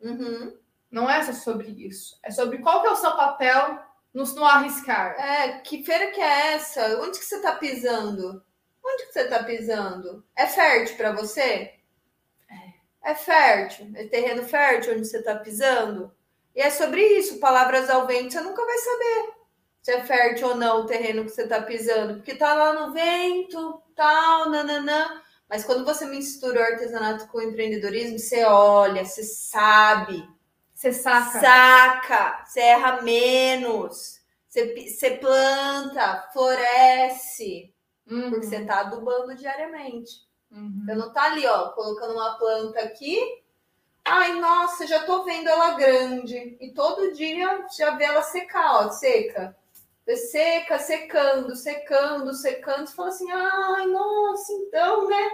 Uhum. 0.00 0.56
Não 0.90 1.08
é 1.08 1.22
só 1.22 1.32
sobre 1.32 1.68
isso. 1.68 2.18
É 2.22 2.30
sobre 2.30 2.58
qual 2.58 2.80
que 2.80 2.88
é 2.88 2.90
o 2.90 2.96
seu 2.96 3.12
papel 3.12 3.80
no, 4.14 4.24
no 4.24 4.44
arriscar. 4.44 5.12
É, 5.18 5.58
que 5.58 5.84
feira 5.84 6.10
que 6.10 6.20
é 6.20 6.54
essa? 6.54 7.00
Onde 7.02 7.18
que 7.18 7.24
você 7.24 7.40
tá 7.40 7.52
pisando? 7.52 8.42
Onde 8.84 9.06
que 9.06 9.12
você 9.12 9.24
tá 9.28 9.42
pisando? 9.44 10.24
É 10.34 10.46
fértil 10.46 10.96
pra 10.96 11.12
você? 11.12 11.74
É. 12.50 13.10
É 13.10 13.14
fértil? 13.14 13.90
É 13.94 14.06
terreno 14.06 14.42
fértil 14.42 14.94
onde 14.94 15.06
você 15.06 15.22
tá 15.22 15.34
pisando? 15.36 16.12
E 16.54 16.60
é 16.60 16.70
sobre 16.70 17.02
isso, 17.18 17.40
palavras 17.40 17.88
ao 17.88 18.06
vento, 18.06 18.32
você 18.32 18.40
nunca 18.40 18.64
vai 18.64 18.78
saber 18.78 19.41
se 19.82 19.90
é 19.92 20.04
fértil 20.04 20.48
ou 20.50 20.56
não 20.56 20.82
o 20.82 20.86
terreno 20.86 21.24
que 21.24 21.30
você 21.30 21.46
tá 21.48 21.62
pisando, 21.62 22.16
porque 22.16 22.34
tá 22.36 22.54
lá 22.54 22.74
no 22.74 22.92
vento, 22.94 23.82
tal, 23.96 24.48
nananã. 24.50 25.22
Mas 25.48 25.64
quando 25.64 25.84
você 25.84 26.06
mistura 26.06 26.60
o 26.60 26.64
artesanato 26.64 27.28
com 27.28 27.38
o 27.38 27.42
empreendedorismo, 27.42 28.18
você 28.18 28.44
olha, 28.44 29.04
você 29.04 29.22
sabe, 29.24 30.26
Você 30.74 30.92
saca? 30.92 31.40
Saca, 31.40 32.44
você 32.44 32.60
erra 32.60 33.02
menos, 33.02 34.20
você, 34.48 34.74
você 34.88 35.12
planta, 35.16 36.28
floresce, 36.32 37.74
Uhum, 38.06 38.30
porque 38.30 38.46
você 38.46 38.64
tá 38.64 38.80
adubando 38.80 39.34
diariamente. 39.36 40.12
uhum. 40.50 40.86
Você 40.86 40.94
não 40.94 41.12
tá 41.12 41.24
ali, 41.24 41.46
ó, 41.46 41.70
colocando 41.72 42.14
uma 42.14 42.38
planta 42.38 42.80
aqui. 42.80 43.18
Ai, 44.04 44.34
nossa, 44.40 44.86
já 44.86 45.04
tô 45.04 45.24
vendo 45.24 45.48
ela 45.48 45.74
grande. 45.76 46.56
E 46.60 46.72
todo 46.72 47.12
dia 47.12 47.66
já 47.76 47.96
vê 47.96 48.04
ela 48.04 48.22
secar, 48.22 48.86
ó, 48.86 48.90
seca. 48.90 49.56
Seca, 50.16 50.78
secando, 50.78 51.54
secando, 51.56 52.34
secando. 52.34 52.86
Você 52.86 52.94
fala 52.94 53.08
assim, 53.08 53.30
ai, 53.30 53.86
nossa, 53.86 54.52
então, 54.52 55.08
né? 55.08 55.30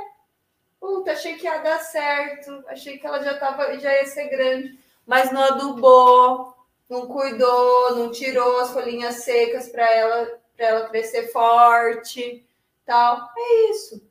Puta, 0.81 1.13
achei 1.13 1.37
que 1.37 1.45
ia 1.45 1.59
dar 1.59 1.81
certo. 1.81 2.65
Achei 2.69 2.99
que 2.99 3.07
ela 3.07 3.23
já, 3.23 3.39
tava, 3.39 3.79
já 3.79 3.93
ia 3.93 4.07
ser 4.07 4.29
grande. 4.29 4.79
Mas 5.07 5.33
não 5.33 5.43
adubou, 5.43 6.55
não 6.89 7.07
cuidou, 7.07 7.97
não 7.97 8.11
tirou 8.11 8.61
as 8.61 8.71
folhinhas 8.71 9.17
secas 9.25 9.69
para 9.69 9.91
ela, 9.91 10.41
pra 10.57 10.67
ela 10.67 10.89
crescer 10.89 11.29
forte, 11.33 12.47
tal. 12.85 13.29
É 13.37 13.71
isso. 13.71 14.03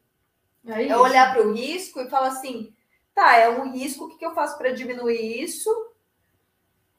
É, 0.67 0.84
É 0.84 0.84
isso. 0.84 0.95
olhar 0.99 1.34
para 1.34 1.47
o 1.47 1.53
risco 1.53 2.01
e 2.01 2.10
falar 2.10 2.27
assim, 2.30 2.73
tá, 3.15 3.38
é 3.38 3.49
um 3.49 3.71
risco, 3.71 4.06
o 4.06 4.10
que, 4.10 4.17
que 4.17 4.25
eu 4.25 4.34
faço 4.34 4.58
para 4.58 4.71
diminuir 4.71 5.41
isso? 5.41 5.69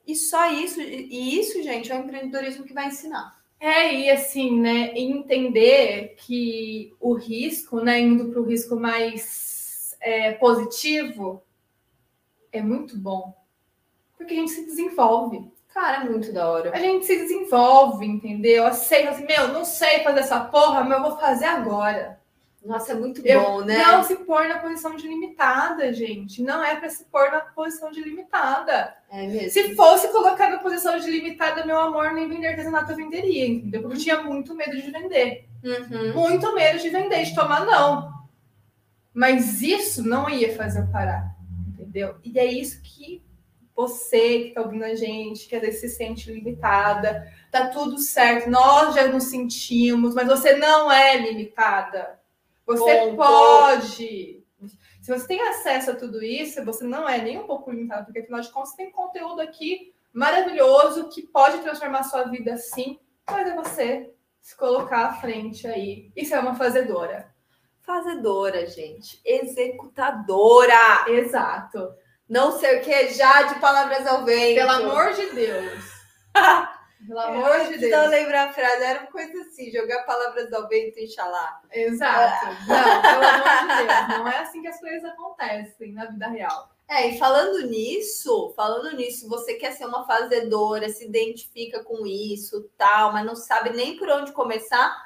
E 0.06 0.16
só 0.16 0.50
isso, 0.50 0.80
e 0.80 1.38
isso, 1.38 1.62
gente, 1.62 1.92
é 1.92 1.94
o 1.96 1.98
empreendedorismo 1.98 2.64
que 2.64 2.72
vai 2.72 2.86
ensinar. 2.86 3.37
É, 3.60 3.92
e 3.92 4.10
assim, 4.10 4.60
né, 4.60 4.92
entender 4.96 6.14
que 6.16 6.94
o 7.00 7.14
risco, 7.14 7.80
né, 7.80 7.98
indo 8.00 8.28
para 8.30 8.40
o 8.40 8.44
risco 8.44 8.76
mais 8.76 9.96
é, 10.00 10.32
positivo, 10.32 11.42
é 12.52 12.62
muito 12.62 12.96
bom. 12.96 13.34
Porque 14.16 14.34
a 14.34 14.36
gente 14.36 14.52
se 14.52 14.64
desenvolve. 14.64 15.50
Cara, 15.68 16.04
é 16.04 16.08
muito 16.08 16.32
da 16.32 16.48
hora. 16.48 16.72
A 16.74 16.78
gente 16.78 17.04
se 17.04 17.16
desenvolve, 17.16 18.06
entendeu? 18.06 18.66
Aceita 18.66 19.10
assim, 19.10 19.26
meu, 19.26 19.48
não 19.48 19.64
sei 19.64 20.00
fazer 20.00 20.20
essa 20.20 20.40
porra, 20.40 20.82
mas 20.82 20.98
eu 20.98 21.04
vou 21.04 21.18
fazer 21.18 21.44
agora. 21.44 22.20
Nossa, 22.64 22.92
é 22.92 22.94
muito 22.94 23.24
Eu- 23.24 23.40
bom, 23.40 23.60
né? 23.64 23.78
Não 23.78 24.02
se 24.02 24.16
pôr 24.16 24.48
na 24.48 24.58
posição 24.58 24.96
de 24.96 25.06
limitada, 25.06 25.92
gente. 25.92 26.42
Não 26.42 26.62
é 26.62 26.76
para 26.76 26.88
se 26.90 27.04
pôr 27.04 27.30
na 27.30 27.40
posição 27.40 27.90
de 27.90 28.02
limitada. 28.02 28.94
É 29.10 29.26
mesmo. 29.26 29.50
Se 29.50 29.74
fosse 29.74 30.08
colocar 30.08 30.50
na 30.50 30.58
posição 30.58 30.98
de 30.98 31.08
limitada, 31.10 31.64
meu 31.64 31.78
amor, 31.78 32.12
nem 32.12 32.28
vender 32.28 32.48
artesanato 32.48 32.92
eu 32.92 32.96
venderia, 32.96 33.46
entendeu? 33.46 33.80
Porque 33.82 33.96
eu 33.96 34.00
tinha 34.00 34.22
muito 34.22 34.54
medo 34.54 34.76
de 34.76 34.90
vender. 34.90 35.48
Uhum. 35.64 36.14
Muito 36.14 36.54
medo 36.54 36.78
de 36.78 36.90
vender, 36.90 37.24
de 37.24 37.34
tomar 37.34 37.64
não. 37.64 38.12
Mas 39.14 39.62
isso 39.62 40.06
não 40.06 40.28
ia 40.28 40.54
fazer 40.54 40.80
eu 40.80 40.86
parar, 40.88 41.34
entendeu? 41.68 42.16
E 42.22 42.38
é 42.38 42.44
isso 42.44 42.82
que 42.82 43.22
você 43.74 44.40
que 44.40 44.50
tá 44.50 44.62
ouvindo 44.62 44.84
a 44.84 44.94
gente, 44.94 45.48
que 45.48 45.54
às 45.54 45.62
vezes 45.62 45.80
se 45.80 45.88
sente 45.88 46.32
limitada, 46.32 47.32
tá 47.50 47.68
tudo 47.68 47.98
certo, 47.98 48.50
nós 48.50 48.94
já 48.94 49.06
nos 49.06 49.24
sentimos, 49.24 50.14
mas 50.14 50.26
você 50.26 50.54
não 50.54 50.90
é 50.90 51.16
limitada. 51.16 52.17
Você 52.68 52.98
Ponto. 52.98 53.16
pode. 53.16 54.44
Se 55.00 55.10
você 55.10 55.26
tem 55.26 55.40
acesso 55.40 55.92
a 55.92 55.96
tudo 55.96 56.22
isso, 56.22 56.62
você 56.66 56.84
não 56.84 57.08
é 57.08 57.16
nem 57.16 57.38
um 57.38 57.46
pouco 57.46 57.70
limitado, 57.70 58.04
porque 58.04 58.18
afinal 58.18 58.42
de 58.42 58.50
contas 58.50 58.74
tem 58.74 58.90
conteúdo 58.90 59.40
aqui 59.40 59.94
maravilhoso 60.12 61.08
que 61.08 61.22
pode 61.22 61.58
transformar 61.58 62.00
a 62.00 62.04
sua 62.04 62.24
vida 62.24 62.58
sim, 62.58 62.98
mas 63.26 63.48
é 63.48 63.54
você 63.54 64.10
se 64.40 64.54
colocar 64.54 65.06
à 65.06 65.12
frente 65.14 65.66
aí 65.66 66.12
e 66.14 66.26
ser 66.26 66.38
uma 66.40 66.54
fazedora. 66.54 67.34
Fazedora, 67.80 68.66
gente. 68.66 69.18
Executadora. 69.24 71.06
Exato. 71.06 71.90
Não 72.28 72.52
cerquejar 72.58 73.54
de 73.54 73.60
palavras 73.60 74.06
ao 74.06 74.26
vento. 74.26 74.56
Pelo 74.56 74.70
amor 74.70 75.14
de 75.14 75.26
Deus. 75.30 75.84
Pelo 77.06 77.20
amor 77.20 77.66
de 77.68 77.78
Deus. 77.78 78.10
lembrar 78.10 78.48
a 78.48 78.52
frase, 78.52 78.82
era 78.82 79.00
uma 79.00 79.10
coisa 79.10 79.40
assim, 79.42 79.70
jogar 79.70 80.02
palavras 80.04 80.52
ao 80.52 80.68
vento 80.68 80.98
e 80.98 81.04
enxalar. 81.04 81.62
Exato. 81.72 82.46
Não, 82.66 83.02
pelo 83.02 83.24
amor 83.24 83.60
de 83.60 83.86
Deus. 83.86 84.18
Não 84.18 84.28
é 84.28 84.38
assim 84.38 84.60
que 84.60 84.68
as 84.68 84.80
coisas 84.80 85.04
acontecem 85.04 85.92
na 85.92 86.06
vida 86.06 86.28
real. 86.28 86.70
É, 86.88 87.08
e 87.08 87.18
falando 87.18 87.66
nisso, 87.66 88.52
falando 88.56 88.96
nisso, 88.96 89.28
você 89.28 89.54
quer 89.54 89.72
ser 89.72 89.84
uma 89.84 90.06
fazedora, 90.06 90.88
se 90.88 91.04
identifica 91.04 91.84
com 91.84 92.06
isso, 92.06 92.68
tal, 92.78 93.12
mas 93.12 93.26
não 93.26 93.36
sabe 93.36 93.70
nem 93.70 93.96
por 93.98 94.08
onde 94.08 94.32
começar, 94.32 94.96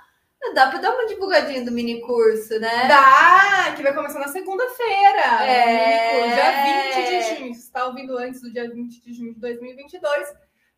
dá 0.55 0.69
para 0.69 0.79
dar 0.79 0.95
uma 0.95 1.07
divulgadinha 1.07 1.65
do 1.65 1.73
mini 1.73 2.01
curso, 2.01 2.59
né? 2.61 2.87
Dá, 2.87 3.75
que 3.75 3.83
vai 3.83 3.93
começar 3.93 4.21
na 4.21 4.29
segunda-feira. 4.29 5.45
É. 5.45 6.35
Dia 6.35 6.95
20 6.95 7.09
de 7.09 7.37
junho. 7.37 7.55
Você 7.55 7.61
está 7.61 7.85
ouvindo 7.87 8.17
antes 8.17 8.41
do 8.41 8.53
dia 8.53 8.71
20 8.71 9.03
de 9.03 9.13
junho 9.13 9.35
de 9.35 9.41
2022. 9.41 10.29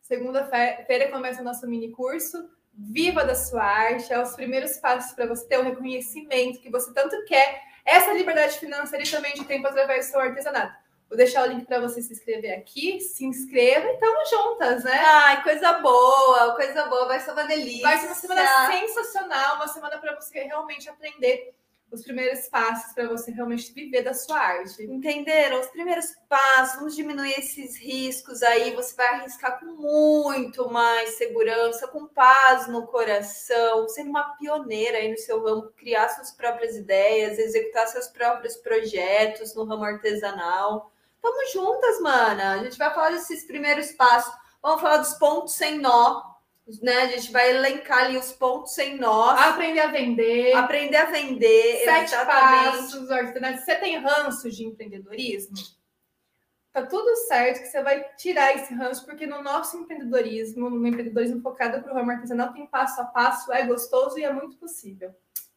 Segunda-feira 0.05 1.11
começa 1.11 1.41
o 1.41 1.45
nosso 1.45 1.67
mini 1.67 1.91
curso. 1.91 2.51
Viva 2.75 3.25
da 3.25 3.35
sua 3.35 3.63
arte. 3.63 4.13
É 4.13 4.21
os 4.21 4.35
primeiros 4.37 4.77
passos 4.77 5.13
para 5.13 5.25
você 5.25 5.47
ter 5.47 5.59
o 5.59 5.63
reconhecimento 5.63 6.61
que 6.61 6.69
você 6.71 6.93
tanto 6.93 7.25
quer. 7.25 7.63
Essa 7.87 8.13
liberdade 8.13 8.59
financeira 8.59 9.03
e 9.03 9.11
também 9.11 9.33
de 9.33 9.47
tempo 9.47 9.67
através 9.67 10.07
do 10.07 10.11
seu 10.11 10.21
artesanato. 10.21 10.75
Vou 11.09 11.17
deixar 11.17 11.49
o 11.49 11.51
link 11.51 11.65
para 11.65 11.81
você 11.81 12.03
se 12.03 12.13
inscrever 12.13 12.53
aqui. 12.53 13.01
Se 13.01 13.25
inscreva 13.25 13.87
e 13.87 13.95
estamos 13.95 14.29
juntas, 14.29 14.85
né? 14.85 14.93
Ai, 14.93 15.43
coisa 15.43 15.73
boa, 15.79 16.55
coisa 16.55 16.85
boa, 16.85 17.07
vai 17.07 17.21
ser 17.21 17.31
uma 17.31 17.45
delícia. 17.45 17.89
Vai 17.89 17.97
ser 17.97 18.07
uma 18.07 18.15
semana 18.15 18.67
sensacional, 18.67 19.57
uma 19.57 19.69
semana 19.69 19.97
para 19.97 20.21
você 20.21 20.43
realmente 20.43 20.87
aprender 20.87 21.55
os 21.95 22.03
primeiros 22.03 22.49
passos 22.49 22.93
para 22.93 23.09
você 23.09 23.31
realmente 23.31 23.73
viver 23.73 24.03
da 24.03 24.13
sua 24.13 24.39
arte. 24.39 24.83
Entenderam? 24.85 25.61
Os 25.61 25.69
primeiros 25.69 26.07
passos, 26.29 26.77
vamos 26.77 26.97
diminuir 26.97 27.39
esses 27.39 27.79
riscos 27.79 28.43
aí. 28.43 28.75
Você 28.75 28.95
vai 28.95 29.07
arriscar 29.09 29.61
com 29.61 29.67
muito 29.67 30.71
mais 30.71 31.17
segurança, 31.17 31.89
com 31.89 32.07
paz 32.07 32.67
no 32.67 32.87
coração, 32.87 33.89
sendo 33.89 34.11
uma 34.11 34.37
pioneira 34.37 34.99
aí 34.99 35.11
no 35.11 35.19
seu 35.19 35.43
ramo, 35.43 35.71
criar 35.77 36.09
suas 36.09 36.33
próprias 36.33 36.77
ideias, 36.77 37.39
executar 37.39 37.87
seus 37.89 38.09
próprios 38.09 38.57
projetos 38.57 39.55
no 39.55 39.65
ramo 39.65 39.85
artesanal. 39.85 40.91
Tamo 41.23 41.47
juntas, 41.53 42.01
mana. 42.01 42.55
A 42.55 42.65
gente 42.65 42.77
vai 42.77 42.93
falar 42.93 43.11
desses 43.11 43.45
primeiros 43.47 43.93
passos. 43.93 44.35
Vamos 44.63 44.81
falar 44.81 44.99
dos 44.99 45.15
pontos 45.15 45.55
sem 45.55 45.79
nó, 45.79 46.23
né? 46.83 47.03
A 47.03 47.07
gente 47.09 47.31
vai 47.31 47.51
elencar 47.51 48.05
ali 48.05 48.17
os 48.17 48.33
pontos 48.33 48.75
sem 48.75 48.97
nó. 48.97 49.31
Aprender 49.31 49.81
a 49.81 49.89
vender. 49.89 50.55
Aprender 50.55 50.97
a 50.97 51.05
vender, 51.07 51.85
Sete 51.85 52.15
exatamente. 52.15 52.77
passos, 52.77 53.11
artesanato. 53.11 53.65
Você 53.65 53.75
tem 53.77 53.99
ranço 53.99 54.51
de 54.51 54.65
empreendedorismo? 54.65 55.57
Tá 56.73 56.85
tudo 56.85 57.15
certo 57.29 57.61
que 57.61 57.67
você 57.67 57.83
vai 57.83 58.03
tirar 58.17 58.57
esse 58.57 58.75
ranço, 58.75 59.05
porque 59.05 59.27
no 59.27 59.43
nosso 59.43 59.77
empreendedorismo, 59.77 60.69
no 60.69 60.87
empreendedorismo 60.87 61.41
focado 61.41 61.81
para 61.81 61.93
o 61.93 61.95
ramo 61.95 62.11
artesanal, 62.11 62.53
tem 62.53 62.67
passo 62.67 63.01
a 63.01 63.05
passo, 63.05 63.53
é 63.53 63.65
gostoso 63.65 64.19
e 64.19 64.25
é 64.25 64.33
muito 64.33 64.57
possível. 64.57 65.15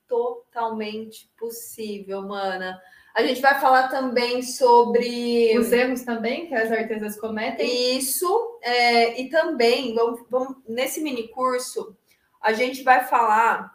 Totalmente 0.08 1.28
possível, 1.36 2.22
mana. 2.22 2.80
A 3.17 3.23
gente 3.23 3.41
vai 3.41 3.60
falar 3.60 3.88
também 3.88 4.43
sobre 4.43 5.58
Os 5.58 5.71
erros 5.71 6.03
também 6.03 6.45
que 6.47 6.53
as 6.53 6.71
artesãs 6.71 7.19
cometem. 7.19 7.97
isso 7.97 8.60
é, 8.62 9.19
e 9.19 9.27
também 9.30 9.95
vamos, 9.95 10.21
vamos- 10.30 10.56
nesse 10.67 11.01
mini 11.01 11.27
curso 11.30 11.97
a 12.39 12.53
gente 12.53 12.84
vai 12.84 13.03
falar 13.06 13.73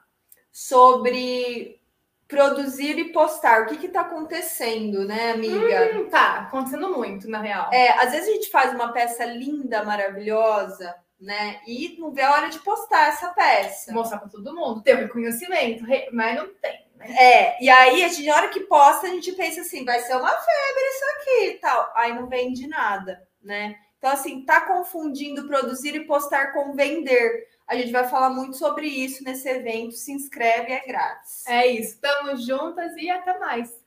sobre 0.53 1.81
produzir 2.29 2.99
e 2.99 3.13
postar. 3.13 3.63
O 3.63 3.67
que 3.67 3.85
está 3.87 4.03
acontecendo, 4.03 5.05
né, 5.05 5.33
amiga? 5.33 5.91
Hum, 5.99 6.09
tá, 6.09 6.39
acontecendo 6.43 6.89
muito, 6.97 7.29
na 7.29 7.41
real. 7.41 7.69
É, 7.73 7.91
às 8.03 8.13
vezes 8.13 8.29
a 8.29 8.33
gente 8.33 8.49
faz 8.51 8.73
uma 8.73 8.93
peça 8.93 9.25
linda, 9.25 9.83
maravilhosa, 9.83 10.95
né? 11.21 11.61
E 11.67 11.97
não 11.99 12.11
vê 12.13 12.23
a 12.23 12.33
hora 12.33 12.49
de 12.49 12.59
postar 12.61 13.09
essa 13.09 13.29
peça. 13.31 13.93
Mostrar 13.93 14.19
para 14.19 14.29
todo 14.29 14.55
mundo, 14.55 14.83
ter 14.83 14.95
o 14.95 14.99
reconhecimento, 15.01 15.85
re- 15.85 16.09
mas 16.13 16.37
não 16.37 16.49
tem? 16.55 16.87
É, 17.05 17.63
e 17.63 17.69
aí, 17.69 18.03
a 18.05 18.09
gente, 18.09 18.27
na 18.27 18.37
hora 18.37 18.49
que 18.49 18.61
posta, 18.61 19.07
a 19.07 19.11
gente 19.11 19.33
pensa 19.33 19.61
assim, 19.61 19.85
vai 19.85 20.01
ser 20.01 20.15
uma 20.15 20.31
febre 20.31 20.83
isso 20.91 21.05
aqui 21.17 21.47
e 21.47 21.59
tal. 21.59 21.93
Aí 21.95 22.15
não 22.15 22.29
vende 22.29 22.67
nada, 22.67 23.23
né? 23.43 23.77
Então, 23.99 24.11
assim, 24.11 24.45
tá 24.45 24.61
confundindo 24.63 25.47
produzir 25.47 25.95
e 25.95 26.07
postar 26.07 26.53
com 26.53 26.75
vender. 26.75 27.47
A 27.67 27.77
gente 27.77 27.93
vai 27.93 28.09
falar 28.09 28.31
muito 28.31 28.57
sobre 28.57 28.87
isso 28.87 29.23
nesse 29.25 29.49
evento. 29.49 29.95
Se 29.95 30.13
inscreve, 30.13 30.73
é 30.73 30.85
grátis. 30.85 31.47
É 31.47 31.67
isso, 31.67 31.95
estamos 31.95 32.45
juntas 32.45 32.93
e 32.97 33.09
até 33.09 33.39
mais. 33.39 33.82